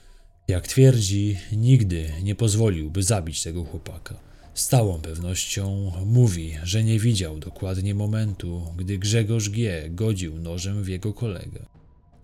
Jak 0.47 0.67
twierdzi, 0.67 1.37
nigdy 1.51 2.09
nie 2.23 2.35
pozwoliłby 2.35 3.03
zabić 3.03 3.43
tego 3.43 3.63
chłopaka. 3.63 4.19
Z 4.53 4.67
całą 4.67 5.01
pewnością 5.01 5.91
mówi, 6.05 6.57
że 6.63 6.83
nie 6.83 6.99
widział 6.99 7.39
dokładnie 7.39 7.95
momentu, 7.95 8.61
gdy 8.77 8.97
Grzegorz 8.97 9.49
G. 9.49 9.89
godził 9.89 10.39
nożem 10.39 10.83
w 10.83 10.87
jego 10.87 11.13
kolegę. 11.13 11.65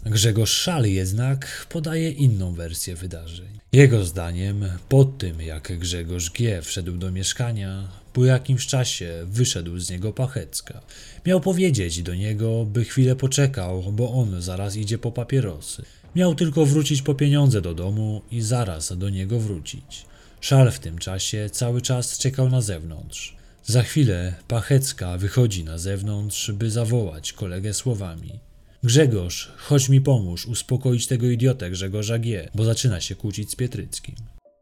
Grzegorz 0.05 0.51
Szal 0.51 0.85
jednak 0.85 1.67
podaje 1.69 2.11
inną 2.11 2.53
wersję 2.53 2.95
wydarzeń. 2.95 3.47
Jego 3.73 4.05
zdaniem, 4.05 4.65
po 4.89 5.05
tym 5.05 5.41
jak 5.41 5.79
Grzegorz 5.79 6.29
G. 6.31 6.61
wszedł 6.61 6.97
do 6.97 7.11
mieszkania, 7.11 7.87
po 8.13 8.25
jakimś 8.25 8.67
czasie 8.67 9.13
wyszedł 9.25 9.79
z 9.79 9.89
niego 9.89 10.13
Pachecka. 10.13 10.81
Miał 11.25 11.41
powiedzieć 11.41 12.03
do 12.03 12.15
niego, 12.15 12.65
by 12.65 12.85
chwilę 12.85 13.15
poczekał, 13.15 13.83
bo 13.91 14.13
on 14.13 14.41
zaraz 14.41 14.75
idzie 14.75 14.97
po 14.97 15.11
papierosy. 15.11 15.83
Miał 16.15 16.35
tylko 16.35 16.65
wrócić 16.65 17.01
po 17.01 17.15
pieniądze 17.15 17.61
do 17.61 17.73
domu 17.73 18.21
i 18.31 18.41
zaraz 18.41 18.97
do 18.97 19.09
niego 19.09 19.39
wrócić. 19.39 20.05
Szal 20.41 20.71
w 20.71 20.79
tym 20.79 20.97
czasie 20.97 21.49
cały 21.51 21.81
czas 21.81 22.17
czekał 22.17 22.49
na 22.49 22.61
zewnątrz. 22.61 23.35
Za 23.65 23.83
chwilę 23.83 24.35
Pachecka 24.47 25.17
wychodzi 25.17 25.63
na 25.63 25.77
zewnątrz, 25.77 26.51
by 26.51 26.71
zawołać 26.71 27.33
kolegę 27.33 27.73
słowami. 27.73 28.39
Grzegorz, 28.83 29.51
chodź 29.57 29.89
mi 29.89 30.01
pomóż 30.01 30.45
uspokoić 30.45 31.07
tego 31.07 31.27
idiotę 31.27 31.71
Grzegorza 31.71 32.19
G., 32.19 32.49
bo 32.55 32.65
zaczyna 32.65 33.01
się 33.01 33.15
kłócić 33.15 33.51
z 33.51 33.55
Pietryckim. 33.55 34.15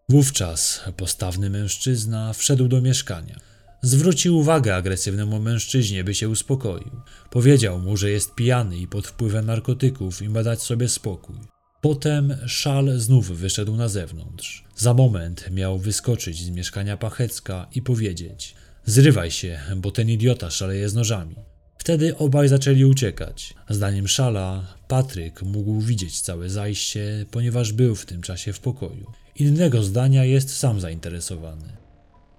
Wówczas 0.10 0.84
postawny 0.98 1.50
mężczyzna 1.50 2.34
wszedł 2.34 2.68
do 2.68 2.82
mieszkania. 2.82 3.40
Zwrócił 3.82 4.38
uwagę 4.38 4.76
agresywnemu 4.76 5.40
mężczyźnie, 5.40 6.04
by 6.04 6.16
się 6.16 6.30
uspokoił. 6.30 6.92
Powiedział 7.30 7.80
mu, 7.80 7.98
że 7.98 8.10
jest 8.10 8.36
pijany 8.36 8.78
i 8.78 8.88
pod 8.88 9.08
wpływem 9.08 9.46
narkotyków 9.46 10.22
i 10.22 10.30
ma 10.30 10.44
dać 10.44 10.62
sobie 10.62 10.90
spokój. 10.90 11.36
Potem 11.82 12.38
szal 12.48 13.00
znów 13.00 13.28
wyszedł 13.28 13.76
na 13.76 13.88
zewnątrz. 13.88 14.64
Za 14.76 14.94
moment 14.94 15.52
miał 15.52 15.78
wyskoczyć 15.78 16.44
z 16.44 16.50
mieszkania 16.50 16.98
Pachecka 16.98 17.68
i 17.76 17.82
powiedzieć: 17.82 18.56
Zrywaj 18.86 19.32
się, 19.32 19.60
bo 19.78 19.92
ten 19.92 20.10
idiota 20.10 20.50
szaleje 20.50 20.90
z 20.90 20.94
nożami. 20.94 21.36
Wtedy 21.80 22.18
obaj 22.18 22.48
zaczęli 22.48 22.86
uciekać. 22.86 23.54
Zdaniem 23.70 24.08
Szala, 24.08 24.76
Patryk 24.88 25.42
mógł 25.42 25.82
widzieć 25.82 26.22
całe 26.22 26.50
zajście, 26.50 27.26
ponieważ 27.32 27.74
był 27.74 27.96
w 27.96 28.06
tym 28.06 28.22
czasie 28.22 28.54
w 28.54 28.60
pokoju. 28.60 29.12
Innego 29.36 29.84
zdania 29.84 30.26
jest 30.26 30.58
sam 30.58 30.80
zainteresowany. 30.80 31.78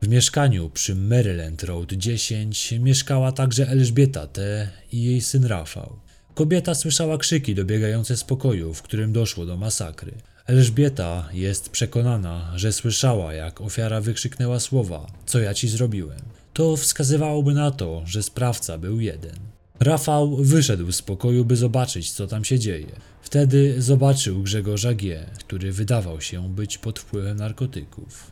W 0.03 0.09
mieszkaniu 0.09 0.71
przy 0.71 0.95
Maryland 0.95 1.63
Road 1.63 1.93
10 1.93 2.73
mieszkała 2.73 3.33
także 3.33 3.69
Elżbieta 3.69 4.27
T. 4.27 4.69
i 4.93 5.03
jej 5.03 5.21
syn 5.21 5.45
Rafał. 5.45 5.97
Kobieta 6.35 6.75
słyszała 6.75 7.19
krzyki 7.19 7.55
dobiegające 7.55 8.17
z 8.17 8.25
pokoju, 8.25 8.75
w 8.75 8.83
którym 8.83 9.13
doszło 9.13 9.47
do 9.47 9.57
masakry. 9.57 10.13
Elżbieta 10.47 11.29
jest 11.33 11.69
przekonana, 11.69 12.53
że 12.57 12.73
słyszała, 12.73 13.35
jak 13.35 13.61
ofiara 13.61 14.01
wykrzyknęła 14.01 14.61
słowa: 14.61 15.07
Co 15.27 15.39
ja 15.39 15.55
ci 15.55 15.69
zrobiłem? 15.69 16.21
To 16.53 16.77
wskazywałoby 16.77 17.55
na 17.55 17.71
to, 17.71 18.03
że 18.07 18.23
sprawca 18.23 18.79
był 18.79 19.01
jeden. 19.01 19.37
Rafał 19.81 20.37
wyszedł 20.37 20.93
z 20.93 21.03
pokoju, 21.03 21.45
by 21.45 21.57
zobaczyć, 21.57 22.13
co 22.13 22.27
tam 22.27 22.45
się 22.45 22.59
dzieje. 22.59 22.93
Wtedy 23.23 23.83
zobaczył 23.83 24.43
Grzegorza 24.43 24.95
G., 24.95 25.27
który 25.39 25.73
wydawał 25.73 26.21
się 26.21 26.55
być 26.55 26.79
pod 26.79 26.99
wpływem 26.99 27.37
narkotyków. 27.37 28.31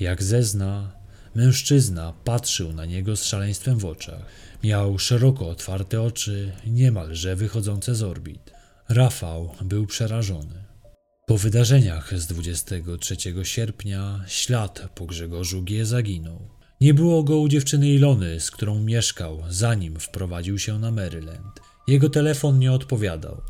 Jak 0.00 0.22
zezna, 0.22 0.92
mężczyzna 1.34 2.12
patrzył 2.24 2.72
na 2.72 2.86
niego 2.86 3.16
z 3.16 3.24
szaleństwem 3.24 3.78
w 3.78 3.84
oczach. 3.84 4.22
Miał 4.64 4.98
szeroko 4.98 5.48
otwarte 5.48 6.02
oczy, 6.02 6.52
niemalże 6.66 7.36
wychodzące 7.36 7.94
z 7.94 8.02
orbit. 8.02 8.52
Rafał 8.88 9.54
był 9.62 9.86
przerażony. 9.86 10.64
Po 11.26 11.38
wydarzeniach 11.38 12.18
z 12.18 12.26
23 12.26 13.16
sierpnia 13.42 14.24
ślad 14.26 14.88
po 14.94 15.06
Grzegorzu 15.06 15.62
G. 15.62 15.86
zaginął. 15.86 16.59
Nie 16.80 16.94
było 16.94 17.22
go 17.22 17.38
u 17.38 17.48
dziewczyny 17.48 17.88
Ilony, 17.88 18.40
z 18.40 18.50
którą 18.50 18.80
mieszkał, 18.80 19.42
zanim 19.48 20.00
wprowadził 20.00 20.58
się 20.58 20.78
na 20.78 20.90
Maryland. 20.90 21.60
Jego 21.88 22.10
telefon 22.10 22.58
nie 22.58 22.72
odpowiadał. 22.72 23.40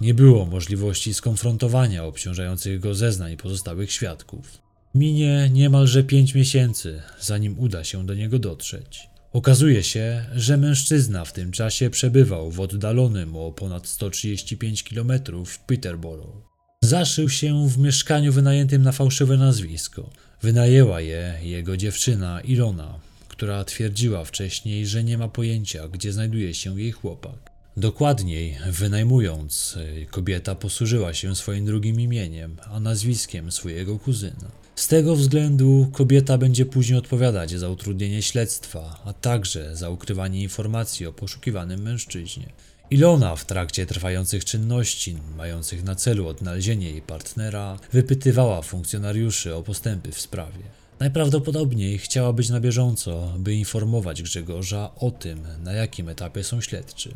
Nie 0.00 0.14
było 0.14 0.46
możliwości 0.46 1.14
skonfrontowania 1.14 2.04
obciążających 2.04 2.80
go 2.80 2.94
zeznań 2.94 3.36
pozostałych 3.36 3.92
świadków. 3.92 4.58
Minie 4.94 5.50
niemalże 5.52 6.04
pięć 6.04 6.34
miesięcy, 6.34 7.02
zanim 7.20 7.58
uda 7.58 7.84
się 7.84 8.06
do 8.06 8.14
niego 8.14 8.38
dotrzeć. 8.38 9.08
Okazuje 9.32 9.82
się, 9.82 10.24
że 10.34 10.56
mężczyzna 10.56 11.24
w 11.24 11.32
tym 11.32 11.52
czasie 11.52 11.90
przebywał 11.90 12.50
w 12.50 12.60
oddalonym 12.60 13.36
o 13.36 13.52
ponad 13.52 13.86
135 13.86 14.82
km 14.82 15.12
Peterborough. 15.66 16.54
Zaszył 16.82 17.28
się 17.28 17.68
w 17.68 17.78
mieszkaniu 17.78 18.32
wynajętym 18.32 18.82
na 18.82 18.92
fałszywe 18.92 19.36
nazwisko. 19.36 20.10
Wynajęła 20.44 21.00
je 21.00 21.34
jego 21.42 21.76
dziewczyna 21.76 22.40
Ilona, 22.40 22.98
która 23.28 23.64
twierdziła 23.64 24.24
wcześniej, 24.24 24.86
że 24.86 25.04
nie 25.04 25.18
ma 25.18 25.28
pojęcia, 25.28 25.88
gdzie 25.88 26.12
znajduje 26.12 26.54
się 26.54 26.80
jej 26.80 26.92
chłopak. 26.92 27.50
Dokładniej, 27.76 28.58
wynajmując, 28.70 29.78
kobieta 30.10 30.54
posłużyła 30.54 31.14
się 31.14 31.36
swoim 31.36 31.64
drugim 31.64 32.00
imieniem, 32.00 32.56
a 32.70 32.80
nazwiskiem 32.80 33.52
swojego 33.52 33.98
kuzyna. 33.98 34.50
Z 34.76 34.88
tego 34.88 35.16
względu 35.16 35.90
kobieta 35.92 36.38
będzie 36.38 36.66
później 36.66 36.98
odpowiadać 36.98 37.50
za 37.50 37.68
utrudnienie 37.68 38.22
śledztwa, 38.22 39.00
a 39.04 39.12
także 39.12 39.76
za 39.76 39.90
ukrywanie 39.90 40.42
informacji 40.42 41.06
o 41.06 41.12
poszukiwanym 41.12 41.82
mężczyźnie. 41.82 42.46
Ilona 42.90 43.36
w 43.36 43.44
trakcie 43.44 43.86
trwających 43.86 44.44
czynności, 44.44 45.16
mających 45.36 45.84
na 45.84 45.94
celu 45.94 46.28
odnalezienie 46.28 46.90
jej 46.90 47.02
partnera, 47.02 47.78
wypytywała 47.92 48.62
funkcjonariuszy 48.62 49.54
o 49.54 49.62
postępy 49.62 50.12
w 50.12 50.20
sprawie. 50.20 50.62
Najprawdopodobniej 51.00 51.98
chciała 51.98 52.32
być 52.32 52.48
na 52.48 52.60
bieżąco, 52.60 53.32
by 53.38 53.54
informować 53.54 54.22
Grzegorza 54.22 54.90
o 54.96 55.10
tym, 55.10 55.46
na 55.62 55.72
jakim 55.72 56.08
etapie 56.08 56.44
są 56.44 56.60
śledczy. 56.60 57.14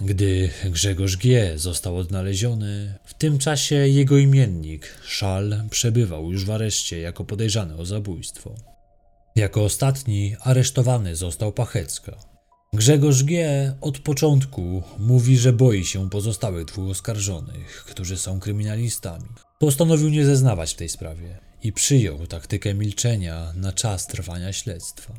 Gdy 0.00 0.50
Grzegorz 0.64 1.16
G. 1.16 1.52
został 1.58 1.96
odnaleziony, 1.96 2.94
w 3.04 3.14
tym 3.14 3.38
czasie 3.38 3.74
jego 3.74 4.18
imiennik, 4.18 4.88
Szal, 5.04 5.62
przebywał 5.70 6.32
już 6.32 6.44
w 6.44 6.50
areszcie 6.50 7.00
jako 7.00 7.24
podejrzany 7.24 7.76
o 7.76 7.86
zabójstwo. 7.86 8.54
Jako 9.36 9.64
ostatni 9.64 10.36
aresztowany 10.40 11.16
został 11.16 11.52
Pachecka. 11.52 12.33
Grzegorz 12.74 13.24
G. 13.24 13.74
od 13.80 13.98
początku 13.98 14.82
mówi, 14.98 15.38
że 15.38 15.52
boi 15.52 15.84
się 15.84 16.10
pozostałych 16.10 16.64
dwóch 16.64 16.90
oskarżonych, 16.90 17.84
którzy 17.86 18.18
są 18.18 18.40
kryminalistami. 18.40 19.28
Postanowił 19.58 20.08
nie 20.08 20.24
zeznawać 20.24 20.74
w 20.74 20.76
tej 20.76 20.88
sprawie 20.88 21.38
i 21.62 21.72
przyjął 21.72 22.26
taktykę 22.26 22.74
milczenia 22.74 23.52
na 23.56 23.72
czas 23.72 24.06
trwania 24.06 24.52
śledztwa. 24.52 25.14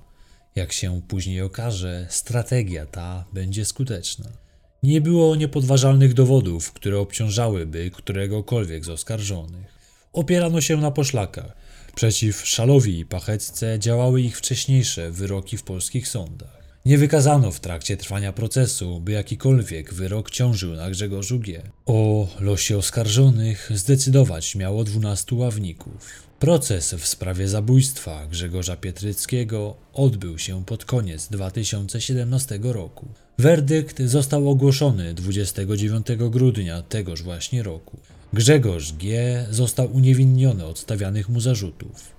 Jak 0.56 0.74
się 0.74 1.02
później 1.08 1.42
okaże, 1.42 2.08
strategia 2.10 2.86
ta 2.86 3.26
będzie 3.34 3.66
skuteczna. 3.66 4.30
Nie 4.84 5.02
było 5.02 5.36
niepodważalnych 5.36 6.14
dowodów, 6.14 6.74
które 6.74 7.00
obciążałyby 7.00 7.92
któregokolwiek 7.92 8.86
z 8.86 8.90
oskarżonych. 8.90 9.76
Opierano 10.14 10.62
się 10.62 10.78
na 10.78 10.92
poszlakach. 10.92 11.56
Przeciw 11.96 12.48
Szalowi 12.48 13.00
i 13.00 13.06
Pachecce 13.06 13.80
działały 13.80 14.22
ich 14.22 14.38
wcześniejsze 14.38 15.12
wyroki 15.12 15.58
w 15.58 15.64
polskich 15.64 16.08
sądach. 16.08 16.65
Nie 16.86 16.98
wykazano 16.98 17.52
w 17.52 17.60
trakcie 17.60 17.98
trwania 17.98 18.34
procesu, 18.34 19.00
by 19.00 19.12
jakikolwiek 19.12 19.94
wyrok 19.94 20.32
ciążył 20.32 20.74
na 20.74 20.90
Grzegorzu 20.90 21.40
G. 21.40 21.62
O 21.86 22.28
losie 22.40 22.78
oskarżonych 22.78 23.72
zdecydować 23.74 24.56
miało 24.56 24.84
12 24.84 25.36
ławników. 25.36 26.24
Proces 26.40 26.94
w 26.94 27.08
sprawie 27.08 27.48
zabójstwa 27.48 28.28
Grzegorza 28.28 28.76
Pietryckiego 28.76 29.76
odbył 29.94 30.40
się 30.40 30.66
pod 30.66 30.86
koniec 30.86 31.28
2017 31.28 32.60
roku. 32.62 33.06
Werdykt 33.40 34.02
został 34.02 34.50
ogłoszony 34.50 35.14
29 35.14 36.08
grudnia 36.30 36.82
tegoż 36.82 37.24
właśnie 37.24 37.64
roku. 37.64 37.98
Grzegorz 38.34 38.94
G. 38.94 39.46
został 39.52 39.94
uniewinniony 39.94 40.66
od 40.66 40.80
stawianych 40.80 41.30
mu 41.30 41.40
zarzutów. 41.40 42.15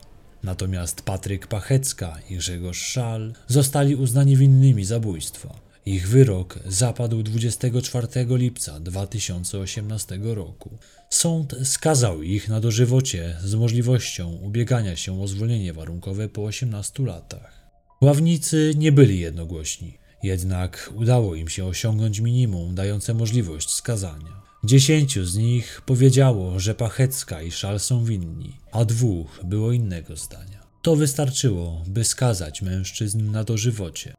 Natomiast 0.46 1.02
Patryk 1.02 1.46
Pachecka 1.46 2.18
i 2.30 2.36
Grzegorz 2.36 2.82
Szal 2.82 3.32
zostali 3.48 3.96
uznani 3.96 4.36
winnymi 4.36 4.84
zabójstwa. 4.84 5.60
Ich 5.86 6.08
wyrok 6.08 6.58
zapadł 6.66 7.22
24 7.22 8.06
lipca 8.28 8.80
2018 8.80 10.18
roku. 10.22 10.78
Sąd 11.10 11.56
skazał 11.64 12.22
ich 12.22 12.48
na 12.48 12.60
dożywocie 12.60 13.36
z 13.44 13.54
możliwością 13.54 14.32
ubiegania 14.32 14.96
się 14.96 15.22
o 15.22 15.28
zwolnienie 15.28 15.72
warunkowe 15.72 16.28
po 16.28 16.44
18 16.44 17.02
latach. 17.02 17.70
Ławnicy 18.00 18.72
nie 18.76 18.92
byli 18.92 19.20
jednogłośni, 19.20 19.98
jednak 20.22 20.90
udało 20.94 21.34
im 21.34 21.48
się 21.48 21.64
osiągnąć 21.64 22.20
minimum 22.20 22.74
dające 22.74 23.14
możliwość 23.14 23.70
skazania. 23.70 24.42
Dziesięciu 24.64 25.24
z 25.24 25.36
nich 25.36 25.82
powiedziało, 25.86 26.60
że 26.60 26.74
Pachecka 26.74 27.42
i 27.42 27.50
Szal 27.50 27.80
są 27.80 28.04
winni, 28.04 28.56
a 28.72 28.84
dwóch 28.84 29.40
było 29.44 29.72
innego 29.72 30.16
zdania. 30.16 30.66
To 30.82 30.96
wystarczyło, 30.96 31.82
by 31.86 32.04
skazać 32.04 32.62
mężczyzn 32.62 33.30
na 33.30 33.44
dożywocie. 33.44 34.14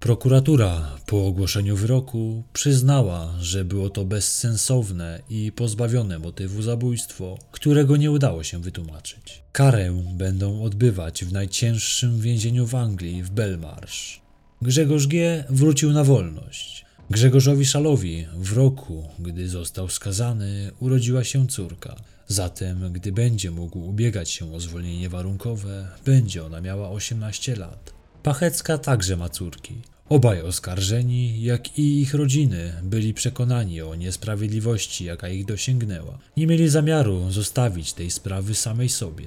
Prokuratura 0.00 0.96
po 1.06 1.26
ogłoszeniu 1.26 1.76
wyroku 1.76 2.42
przyznała, 2.52 3.34
że 3.40 3.64
było 3.64 3.90
to 3.90 4.04
bezsensowne 4.04 5.22
i 5.30 5.52
pozbawione 5.52 6.18
motywu 6.18 6.62
zabójstwo, 6.62 7.38
którego 7.52 7.96
nie 7.96 8.10
udało 8.10 8.42
się 8.42 8.60
wytłumaczyć. 8.60 9.42
Karę 9.52 10.02
będą 10.14 10.62
odbywać 10.62 11.24
w 11.24 11.32
najcięższym 11.32 12.20
więzieniu 12.20 12.66
w 12.66 12.74
Anglii, 12.74 13.22
w 13.22 13.30
Belmarsh. 13.30 14.19
Grzegorz 14.62 15.06
G. 15.06 15.44
wrócił 15.50 15.92
na 15.92 16.04
wolność. 16.04 16.84
Grzegorzowi 17.10 17.66
Szalowi 17.66 18.26
w 18.34 18.52
roku, 18.56 19.08
gdy 19.18 19.48
został 19.48 19.88
skazany, 19.88 20.70
urodziła 20.80 21.24
się 21.24 21.46
córka. 21.46 21.96
Zatem, 22.28 22.92
gdy 22.92 23.12
będzie 23.12 23.50
mógł 23.50 23.78
ubiegać 23.78 24.30
się 24.30 24.54
o 24.54 24.60
zwolnienie 24.60 25.08
warunkowe, 25.08 25.88
będzie 26.04 26.44
ona 26.44 26.60
miała 26.60 26.90
18 26.90 27.56
lat. 27.56 27.92
Pachecka 28.22 28.78
także 28.78 29.16
ma 29.16 29.28
córki. 29.28 29.74
Obaj 30.08 30.42
oskarżeni, 30.42 31.42
jak 31.42 31.78
i 31.78 32.00
ich 32.00 32.14
rodziny, 32.14 32.72
byli 32.82 33.14
przekonani 33.14 33.82
o 33.82 33.94
niesprawiedliwości, 33.94 35.04
jaka 35.04 35.28
ich 35.28 35.44
dosięgnęła. 35.44 36.18
Nie 36.36 36.46
mieli 36.46 36.68
zamiaru 36.68 37.30
zostawić 37.30 37.92
tej 37.92 38.10
sprawy 38.10 38.54
samej 38.54 38.88
sobie. 38.88 39.26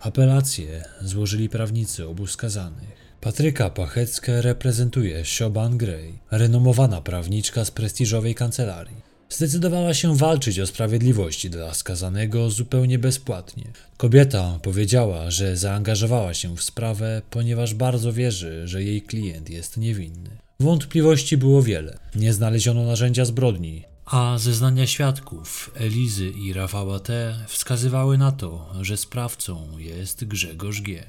Apelację 0.00 0.84
złożyli 1.00 1.48
prawnicy 1.48 2.08
obu 2.08 2.26
skazanych. 2.26 3.03
Patryka 3.24 3.70
Pacheckę 3.70 4.42
reprezentuje 4.42 5.24
Siobhan 5.24 5.78
Gray, 5.78 6.18
renomowana 6.30 7.00
prawniczka 7.00 7.64
z 7.64 7.70
prestiżowej 7.70 8.34
kancelarii. 8.34 8.96
Zdecydowała 9.30 9.94
się 9.94 10.16
walczyć 10.16 10.60
o 10.60 10.66
sprawiedliwość 10.66 11.48
dla 11.48 11.74
skazanego 11.74 12.50
zupełnie 12.50 12.98
bezpłatnie. 12.98 13.64
Kobieta 13.96 14.58
powiedziała, 14.62 15.30
że 15.30 15.56
zaangażowała 15.56 16.34
się 16.34 16.56
w 16.56 16.62
sprawę, 16.62 17.22
ponieważ 17.30 17.74
bardzo 17.74 18.12
wierzy, 18.12 18.68
że 18.68 18.82
jej 18.82 19.02
klient 19.02 19.50
jest 19.50 19.76
niewinny. 19.76 20.30
Wątpliwości 20.60 21.36
było 21.36 21.62
wiele. 21.62 21.98
Nie 22.14 22.32
znaleziono 22.32 22.84
narzędzia 22.84 23.24
zbrodni, 23.24 23.84
a 24.06 24.38
zeznania 24.38 24.86
świadków 24.86 25.70
Elizy 25.74 26.30
i 26.30 26.52
Rafała 26.52 27.00
T. 27.00 27.34
wskazywały 27.48 28.18
na 28.18 28.32
to, 28.32 28.72
że 28.80 28.96
sprawcą 28.96 29.78
jest 29.78 30.24
Grzegorz 30.24 30.82
G. 30.82 31.04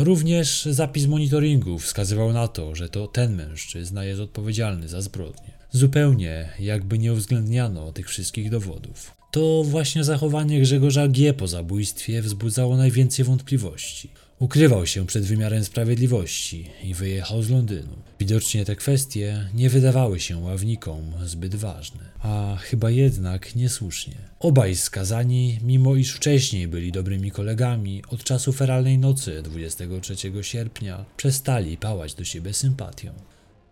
Również 0.00 0.64
zapis 0.70 1.06
monitoringu 1.06 1.78
wskazywał 1.78 2.32
na 2.32 2.48
to, 2.48 2.74
że 2.74 2.88
to 2.88 3.06
ten 3.06 3.36
mężczyzna 3.36 4.04
jest 4.04 4.20
odpowiedzialny 4.20 4.88
za 4.88 5.00
zbrodnię. 5.00 5.59
Zupełnie 5.72 6.48
jakby 6.58 6.98
nie 6.98 7.12
uwzględniano 7.12 7.92
tych 7.92 8.08
wszystkich 8.08 8.50
dowodów. 8.50 9.14
To 9.30 9.62
właśnie 9.64 10.04
zachowanie 10.04 10.60
Grzegorza 10.60 11.08
G. 11.08 11.34
po 11.34 11.48
zabójstwie 11.48 12.22
wzbudzało 12.22 12.76
najwięcej 12.76 13.24
wątpliwości. 13.24 14.10
Ukrywał 14.38 14.86
się 14.86 15.06
przed 15.06 15.24
wymiarem 15.24 15.64
sprawiedliwości 15.64 16.66
i 16.84 16.94
wyjechał 16.94 17.42
z 17.42 17.50
Londynu. 17.50 17.96
Widocznie 18.20 18.64
te 18.64 18.76
kwestie 18.76 19.48
nie 19.54 19.70
wydawały 19.70 20.20
się 20.20 20.38
ławnikom 20.38 21.12
zbyt 21.24 21.54
ważne, 21.54 22.00
a 22.18 22.56
chyba 22.60 22.90
jednak 22.90 23.56
niesłusznie. 23.56 24.14
Obaj 24.40 24.76
skazani, 24.76 25.58
mimo 25.62 25.96
iż 25.96 26.12
wcześniej 26.12 26.68
byli 26.68 26.92
dobrymi 26.92 27.30
kolegami, 27.30 28.02
od 28.08 28.24
czasu 28.24 28.52
feralnej 28.52 28.98
nocy 28.98 29.42
23 29.42 30.14
sierpnia 30.42 31.04
przestali 31.16 31.76
pałać 31.76 32.14
do 32.14 32.24
siebie 32.24 32.54
sympatią. 32.54 33.12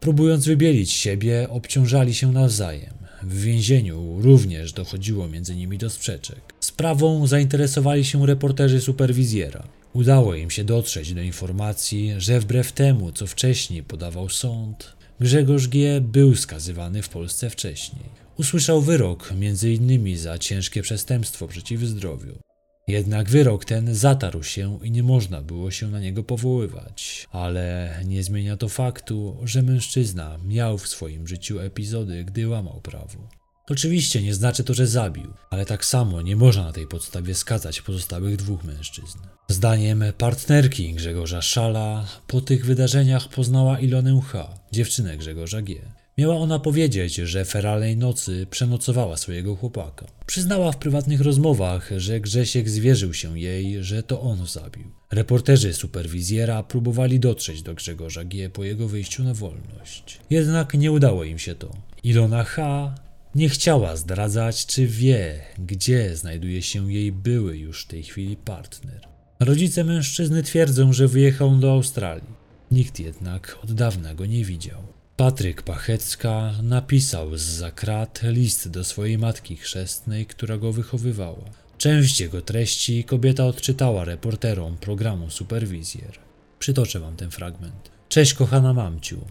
Próbując 0.01 0.47
wybielić 0.47 0.93
siebie, 0.93 1.47
obciążali 1.51 2.15
się 2.15 2.33
nawzajem. 2.33 2.95
W 3.23 3.43
więzieniu 3.43 4.23
również 4.23 4.73
dochodziło 4.73 5.29
między 5.29 5.57
nimi 5.57 5.79
do 5.79 5.91
sprzeczek. 5.91 6.41
Sprawą 6.61 7.27
zainteresowali 7.27 8.05
się 8.05 8.27
reporterzy 8.27 8.81
superwizjera. 8.81 9.69
Udało 9.93 10.35
im 10.35 10.51
się 10.51 10.65
dotrzeć 10.65 11.15
do 11.15 11.23
informacji, 11.23 12.15
że 12.19 12.41
wbrew 12.41 12.73
temu, 12.73 13.13
co 13.13 13.27
wcześniej 13.27 13.83
podawał 13.83 14.29
sąd, 14.29 14.99
Grzegorz 15.21 15.69
G. 15.69 16.01
był 16.01 16.37
skazywany 16.37 17.03
w 17.03 17.09
Polsce 17.09 17.51
wcześniej. 17.51 18.05
Usłyszał 18.37 18.83
wyrok 18.83 19.33
m.in. 19.33 20.19
za 20.19 20.39
ciężkie 20.39 20.83
przestępstwo 20.83 21.49
przeciw 21.49 21.81
zdrowiu. 21.81 22.48
Jednak 22.89 23.31
wyrok 23.31 23.65
ten 23.65 23.95
zatarł 23.95 24.43
się 24.43 24.79
i 24.83 24.91
nie 24.91 25.03
można 25.03 25.43
było 25.43 25.71
się 25.71 25.89
na 25.89 26.01
niego 26.01 26.23
powoływać. 26.23 27.27
Ale 27.31 27.95
nie 28.05 28.23
zmienia 28.23 28.57
to 28.57 28.69
faktu, 28.69 29.37
że 29.45 29.63
mężczyzna 29.63 30.39
miał 30.47 30.79
w 30.79 30.89
swoim 30.89 31.29
życiu 31.29 31.61
epizody, 31.61 32.25
gdy 32.25 32.49
łamał 32.49 32.81
prawo. 32.81 33.29
Oczywiście 33.71 34.23
nie 34.23 34.35
znaczy 34.35 34.65
to, 34.65 34.75
że 34.75 34.87
zabił, 34.87 35.33
ale 35.51 35.67
tak 35.67 35.85
samo 35.85 36.23
nie 36.23 36.37
można 36.37 36.63
na 36.63 36.73
tej 36.73 36.87
podstawie 36.87 37.35
skazać 37.35 37.83
pozostałych 37.83 38.37
dwóch 38.37 38.65
mężczyzn. 38.65 39.19
Zdaniem 39.49 40.05
partnerki 40.19 40.95
Grzegorza 40.95 41.43
Szala, 41.43 42.07
po 42.27 42.41
tych 42.41 42.67
wydarzeniach 42.67 43.29
poznała 43.29 43.81
Ilonę 43.81 44.21
H., 44.33 44.49
dziewczynę 44.73 45.17
Grzegorza 45.17 45.63
G. 45.63 45.77
Miała 46.19 46.37
ona 46.37 46.59
powiedzieć, 46.59 47.15
że 47.15 47.45
feralnej 47.45 47.97
nocy 47.97 48.47
przenocowała 48.51 49.17
swojego 49.17 49.57
chłopaka. 49.57 50.07
Przyznała 50.27 50.73
w 50.73 50.77
prywatnych 50.77 51.21
rozmowach, 51.21 51.91
że 51.97 52.21
Grzesiek 52.21 52.69
zwierzył 52.69 53.15
się 53.15 53.39
jej, 53.39 53.85
że 53.85 54.03
to 54.03 54.21
on 54.21 54.47
zabił. 54.47 54.85
Reporterzy 55.11 55.75
superwizjera 55.75 56.63
próbowali 56.63 57.21
dotrzeć 57.21 57.63
do 57.63 57.75
Grzegorza 57.75 58.25
G. 58.25 58.51
po 58.51 58.65
jego 58.65 58.89
wyjściu 58.89 59.25
na 59.25 59.35
wolność. 59.35 60.21
Jednak 60.31 60.75
nie 60.75 60.93
udało 60.93 61.25
im 61.25 61.39
się 61.39 61.55
to. 61.55 61.71
Ilona 62.05 62.45
H. 62.45 62.95
nie 63.35 63.49
chciała 63.49 63.97
zdradzać, 63.97 64.67
czy 64.67 64.87
wie, 64.87 65.41
gdzie 65.59 66.17
znajduje 66.17 66.63
się 66.63 66.93
jej 66.93 67.13
były 67.13 67.59
już 67.59 67.85
w 67.85 67.89
tej 67.89 68.03
chwili 68.03 68.37
partner. 68.37 69.01
Rodzice 69.41 69.85
mężczyzny 69.85 70.43
twierdzą, 70.43 70.93
że 70.93 71.09
wyjechał 71.09 71.57
do 71.57 71.73
Australii. 71.73 72.39
Nikt 72.71 73.01
jednak 73.01 73.59
od 73.65 73.73
dawna 73.73 74.15
go 74.15 74.27
nie 74.27 74.45
widział. 74.45 74.98
Patryk 75.19 75.63
Pachecka 75.63 76.55
napisał 76.63 77.37
z 77.37 77.43
zakrat 77.43 78.21
list 78.23 78.69
do 78.69 78.85
swojej 78.85 79.19
matki 79.19 79.57
chrzestnej, 79.57 80.27
która 80.27 80.59
go 80.59 80.73
wychowywała. 80.73 81.45
Część 81.79 82.21
jego 82.21 82.43
treści 82.43 83.05
kobieta 83.05 83.47
odczytała 83.47 84.05
reporterom 84.05 84.77
programu 84.77 85.31
Superwizjer. 85.31 86.19
Przytoczę 86.59 87.01
wam 87.01 87.17
ten 87.17 87.31
fragment. 87.31 87.91
Cześć 88.09 88.35
kochana 88.35 88.75
mamciu. 88.75 89.25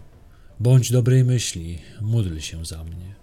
Bądź 0.60 0.92
dobrej 0.92 1.24
myśli, 1.24 1.78
módl 2.00 2.38
się 2.38 2.64
za 2.64 2.84
mnie. 2.84 3.14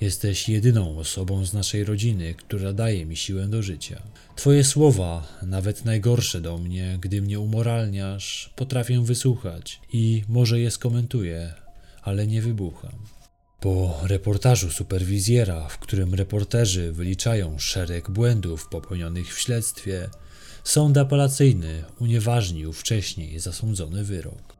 Jesteś 0.00 0.48
jedyną 0.48 0.98
osobą 0.98 1.44
z 1.44 1.52
naszej 1.52 1.84
rodziny, 1.84 2.34
która 2.34 2.72
daje 2.72 3.06
mi 3.06 3.16
siłę 3.16 3.46
do 3.46 3.62
życia. 3.62 4.02
Twoje 4.36 4.64
słowa, 4.64 5.38
nawet 5.42 5.84
najgorsze 5.84 6.40
do 6.40 6.58
mnie, 6.58 6.98
gdy 7.00 7.22
mnie 7.22 7.40
umoralniasz, 7.40 8.52
potrafię 8.56 9.04
wysłuchać 9.04 9.80
i 9.92 10.24
może 10.28 10.60
je 10.60 10.70
skomentuję, 10.70 11.54
ale 12.08 12.26
nie 12.26 12.42
wybucham. 12.42 12.98
Po 13.60 14.00
reportażu 14.02 14.70
superwizjera, 14.70 15.68
w 15.68 15.78
którym 15.78 16.14
reporterzy 16.14 16.92
wyliczają 16.92 17.58
szereg 17.58 18.10
błędów 18.10 18.68
popełnionych 18.68 19.34
w 19.34 19.40
śledztwie, 19.40 20.08
sąd 20.64 20.96
apelacyjny 20.96 21.84
unieważnił 22.00 22.72
wcześniej 22.72 23.40
zasądzony 23.40 24.04
wyrok. 24.04 24.56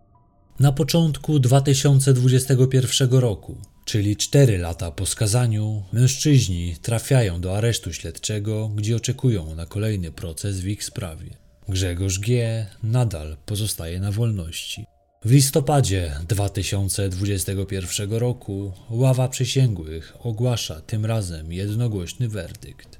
Na 0.61 0.72
początku 0.72 1.38
2021 1.38 3.11
roku, 3.11 3.56
czyli 3.84 4.16
4 4.16 4.58
lata 4.58 4.90
po 4.90 5.06
skazaniu, 5.06 5.82
mężczyźni 5.92 6.76
trafiają 6.82 7.40
do 7.40 7.56
aresztu 7.56 7.92
śledczego, 7.92 8.68
gdzie 8.68 8.96
oczekują 8.96 9.54
na 9.54 9.66
kolejny 9.66 10.12
proces 10.12 10.61
w 10.61 10.66
ich 10.66 10.84
sprawie. 10.84 11.30
Grzegorz 11.68 12.18
G. 12.18 12.66
nadal 12.82 13.37
pozostaje 13.46 14.00
na 14.00 14.12
wolności. 14.12 14.84
W 15.24 15.31
listopadzie 15.31 16.12
2021 16.28 18.12
roku 18.12 18.72
ława 18.90 19.28
przysięgłych 19.28 20.16
ogłasza 20.20 20.81
tym 20.81 21.07
razem 21.07 21.52
jednogłośny 21.52 22.28
werdykt. 22.28 22.98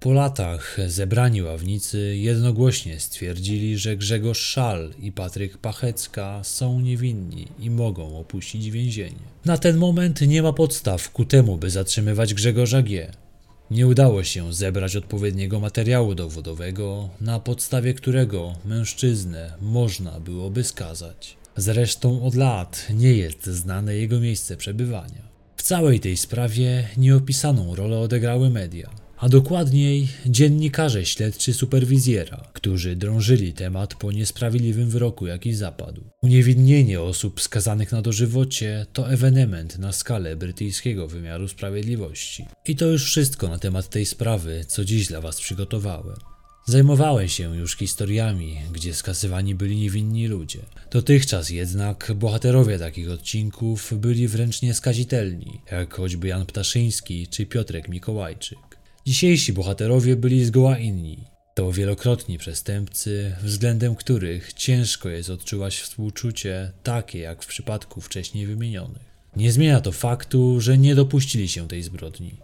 Po 0.00 0.12
latach 0.12 0.76
zebrani 0.86 1.42
ławnicy 1.42 2.16
jednogłośnie 2.16 3.00
stwierdzili, 3.00 3.78
że 3.78 3.96
Grzegorz 3.96 4.40
Szal 4.40 4.90
i 4.98 5.12
Patryk 5.12 5.58
Pachecka 5.58 6.44
są 6.44 6.80
niewinni 6.80 7.48
i 7.58 7.70
mogą 7.70 8.18
opuścić 8.18 8.70
więzienie. 8.70 9.22
Na 9.44 9.58
ten 9.58 9.76
moment 9.76 10.20
nie 10.20 10.42
ma 10.42 10.52
podstaw 10.52 11.10
ku 11.10 11.24
temu, 11.24 11.58
by 11.58 11.70
zatrzymywać 11.70 12.34
Grzegorza 12.34 12.82
G. 12.82 13.12
Nie 13.70 13.86
udało 13.86 14.24
się 14.24 14.52
zebrać 14.52 14.96
odpowiedniego 14.96 15.60
materiału 15.60 16.14
dowodowego, 16.14 17.08
na 17.20 17.40
podstawie 17.40 17.94
którego 17.94 18.54
mężczyznę 18.64 19.52
można 19.60 20.20
byłoby 20.20 20.64
skazać. 20.64 21.39
Zresztą 21.60 22.22
od 22.22 22.34
lat 22.34 22.86
nie 22.94 23.12
jest 23.12 23.46
znane 23.46 23.96
jego 23.96 24.20
miejsce 24.20 24.56
przebywania. 24.56 25.30
W 25.56 25.62
całej 25.62 26.00
tej 26.00 26.16
sprawie 26.16 26.88
nieopisaną 26.96 27.74
rolę 27.74 27.98
odegrały 27.98 28.50
media, 28.50 28.90
a 29.16 29.28
dokładniej 29.28 30.08
dziennikarze 30.26 31.06
śledczy 31.06 31.54
superwizjera, 31.54 32.48
którzy 32.52 32.96
drążyli 32.96 33.52
temat 33.52 33.94
po 33.94 34.12
niesprawiedliwym 34.12 34.90
wyroku, 34.90 35.26
jaki 35.26 35.54
zapadł. 35.54 36.02
Uniewinnienie 36.22 37.00
osób 37.00 37.40
skazanych 37.40 37.92
na 37.92 38.02
dożywocie 38.02 38.86
to 38.92 39.10
ewenement 39.10 39.78
na 39.78 39.92
skalę 39.92 40.36
brytyjskiego 40.36 41.08
wymiaru 41.08 41.48
sprawiedliwości. 41.48 42.46
I 42.66 42.76
to 42.76 42.86
już 42.86 43.04
wszystko 43.04 43.48
na 43.48 43.58
temat 43.58 43.88
tej 43.88 44.06
sprawy, 44.06 44.64
co 44.68 44.84
dziś 44.84 45.08
dla 45.08 45.20
Was 45.20 45.40
przygotowałem. 45.40 46.29
Zajmowałem 46.70 47.28
się 47.28 47.56
już 47.56 47.76
historiami, 47.76 48.56
gdzie 48.72 48.94
skazywani 48.94 49.54
byli 49.54 49.76
niewinni 49.76 50.26
ludzie. 50.26 50.58
Dotychczas 50.90 51.50
jednak 51.50 52.12
bohaterowie 52.14 52.78
takich 52.78 53.10
odcinków 53.10 53.92
byli 53.96 54.28
wręcz 54.28 54.62
nieskazitelni, 54.62 55.60
jak 55.72 55.94
choćby 55.94 56.28
Jan 56.28 56.46
Ptaszyński 56.46 57.26
czy 57.28 57.46
Piotrek 57.46 57.88
Mikołajczyk. 57.88 58.58
Dzisiejsi 59.06 59.52
bohaterowie 59.52 60.16
byli 60.16 60.44
zgoła 60.44 60.78
inni. 60.78 61.18
To 61.54 61.72
wielokrotni 61.72 62.38
przestępcy, 62.38 63.36
względem 63.42 63.94
których 63.94 64.52
ciężko 64.52 65.08
jest 65.08 65.30
odczuwać 65.30 65.76
współczucie, 65.76 66.72
takie 66.82 67.18
jak 67.18 67.42
w 67.42 67.46
przypadku 67.46 68.00
wcześniej 68.00 68.46
wymienionych. 68.46 69.02
Nie 69.36 69.52
zmienia 69.52 69.80
to 69.80 69.92
faktu, 69.92 70.60
że 70.60 70.78
nie 70.78 70.94
dopuścili 70.94 71.48
się 71.48 71.68
tej 71.68 71.82
zbrodni, 71.82 72.36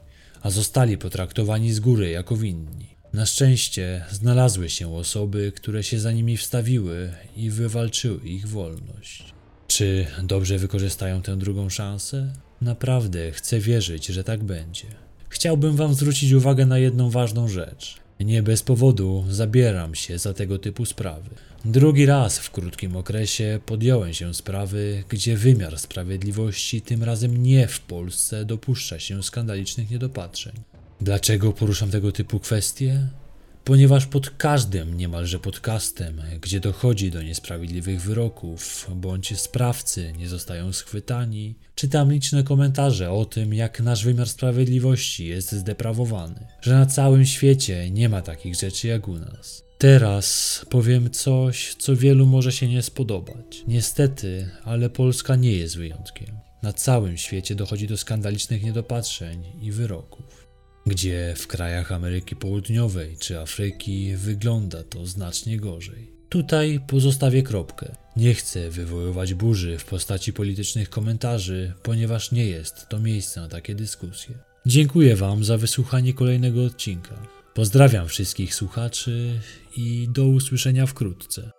a 0.43 0.51
zostali 0.51 0.99
potraktowani 0.99 1.73
z 1.73 1.81
góry 1.81 2.11
jako 2.11 2.37
winni. 2.37 2.96
Na 3.13 3.27
szczęście 3.27 4.05
znalazły 4.11 4.71
się 4.71 4.95
osoby, 4.95 5.53
które 5.57 5.83
się 5.83 5.99
za 5.99 6.13
nimi 6.13 6.37
wstawiły 6.37 7.13
i 7.37 7.51
wywalczyły 7.51 8.21
ich 8.25 8.49
wolność. 8.49 9.25
Czy 9.69 10.07
dobrze 10.23 10.59
wykorzystają 10.59 11.23
tę 11.23 11.37
drugą 11.37 11.69
szansę? 11.69 12.33
Naprawdę 12.61 13.33
chcę 13.33 13.61
wierzyć, 13.61 14.07
że 14.07 14.25
tak 14.25 14.45
będzie. 14.45 14.87
Chciałbym 15.29 15.77
Wam 15.77 15.95
zwrócić 15.95 16.33
uwagę 16.33 16.67
na 16.67 16.79
jedną 16.79 17.11
ważną 17.11 17.49
rzecz. 17.49 17.97
Nie 18.21 18.43
bez 18.43 18.63
powodu 18.63 19.25
zabieram 19.31 19.95
się 19.95 20.19
za 20.19 20.35
tego 20.35 20.59
typu 20.59 20.85
sprawy. 20.85 21.31
Drugi 21.65 22.07
raz 22.07 22.39
w 22.39 22.51
krótkim 22.51 22.97
okresie 22.97 23.61
podjąłem 23.67 24.15
się 24.15 24.35
sprawy, 24.35 25.05
gdzie 25.09 25.37
wymiar 25.37 25.79
sprawiedliwości, 25.79 26.83
tym 26.83 27.03
razem 27.03 27.43
nie 27.43 27.69
w 27.69 27.81
Polsce, 27.81 28.45
dopuszcza 28.45 28.99
się 28.99 29.23
skandalicznych 29.23 29.91
niedopatrzeń. 29.91 30.53
Dlaczego 31.01 31.53
poruszam 31.53 31.91
tego 31.91 32.13
typu 32.13 32.41
kwestie? 32.41 33.09
Ponieważ 33.65 34.07
pod 34.07 34.31
każdym 34.31 34.97
niemalże 34.97 35.39
podcastem, 35.39 36.23
gdzie 36.41 36.61
dochodzi 36.61 37.11
do 37.11 37.23
niesprawiedliwych 37.23 38.03
wyroków, 38.03 38.91
bądź 38.95 39.41
sprawcy 39.41 40.13
nie 40.19 40.29
zostają 40.29 40.73
schwytani, 40.73 41.55
czytam 41.75 42.13
liczne 42.13 42.43
komentarze 42.43 43.11
o 43.11 43.25
tym, 43.25 43.55
jak 43.55 43.81
nasz 43.81 44.05
wymiar 44.05 44.29
sprawiedliwości 44.29 45.27
jest 45.27 45.53
zdeprawowany, 45.53 46.47
że 46.61 46.75
na 46.75 46.87
całym 46.87 47.27
świecie 47.27 47.91
nie 47.91 48.09
ma 48.09 48.23
takich 48.23 48.55
rzeczy 48.55 48.89
jak 48.89 49.09
u 49.09 49.19
nas. 49.19 49.65
Teraz 49.79 50.61
powiem 50.71 51.11
coś, 51.11 51.75
co 51.75 51.97
wielu 51.97 52.27
może 52.27 52.53
się 52.53 52.69
nie 52.69 52.83
spodobać. 52.83 53.65
Niestety, 53.69 54.51
ale 54.65 54.91
Polska 54.91 55.37
nie 55.37 55.53
jest 55.53 55.77
wyjątkiem. 55.77 56.37
Na 56.63 56.73
całym 56.73 57.17
świecie 57.17 57.55
dochodzi 57.55 57.87
do 57.87 57.97
skandalicznych 57.97 58.63
niedopatrzeń 58.63 59.45
i 59.63 59.73
wyroków 59.73 60.26
gdzie 60.87 61.35
w 61.37 61.47
krajach 61.47 61.93
Ameryki 61.93 62.37
Południowej 62.37 63.17
czy 63.19 63.41
Afryki 63.41 64.17
wygląda 64.17 64.83
to 64.83 65.07
znacznie 65.07 65.57
gorzej. 65.57 66.17
Tutaj 66.29 66.81
pozostawię 66.87 67.43
kropkę. 67.43 67.97
Nie 68.17 68.35
chcę 68.35 68.71
wywoływać 68.71 69.35
burzy 69.35 69.79
w 69.79 69.85
postaci 69.85 70.33
politycznych 70.33 70.91
komentarzy, 70.91 71.73
ponieważ 71.83 72.33
nie 72.33 72.47
jest 72.47 72.89
to 72.89 72.99
miejsce 73.01 73.41
na 73.41 73.49
takie 73.49 73.75
dyskusje. 73.75 74.35
Dziękuję 74.67 75.17
Wam 75.17 75.45
za 75.45 75.59
wysłuchanie 75.59 76.15
kolejnego 76.15 76.65
odcinka. 76.65 77.15
Pozdrawiam 77.55 78.09
wszystkich 78.09 78.55
słuchaczy 78.55 79.41
i 79.77 80.09
do 80.13 80.25
usłyszenia 80.25 80.87
wkrótce. 80.87 81.51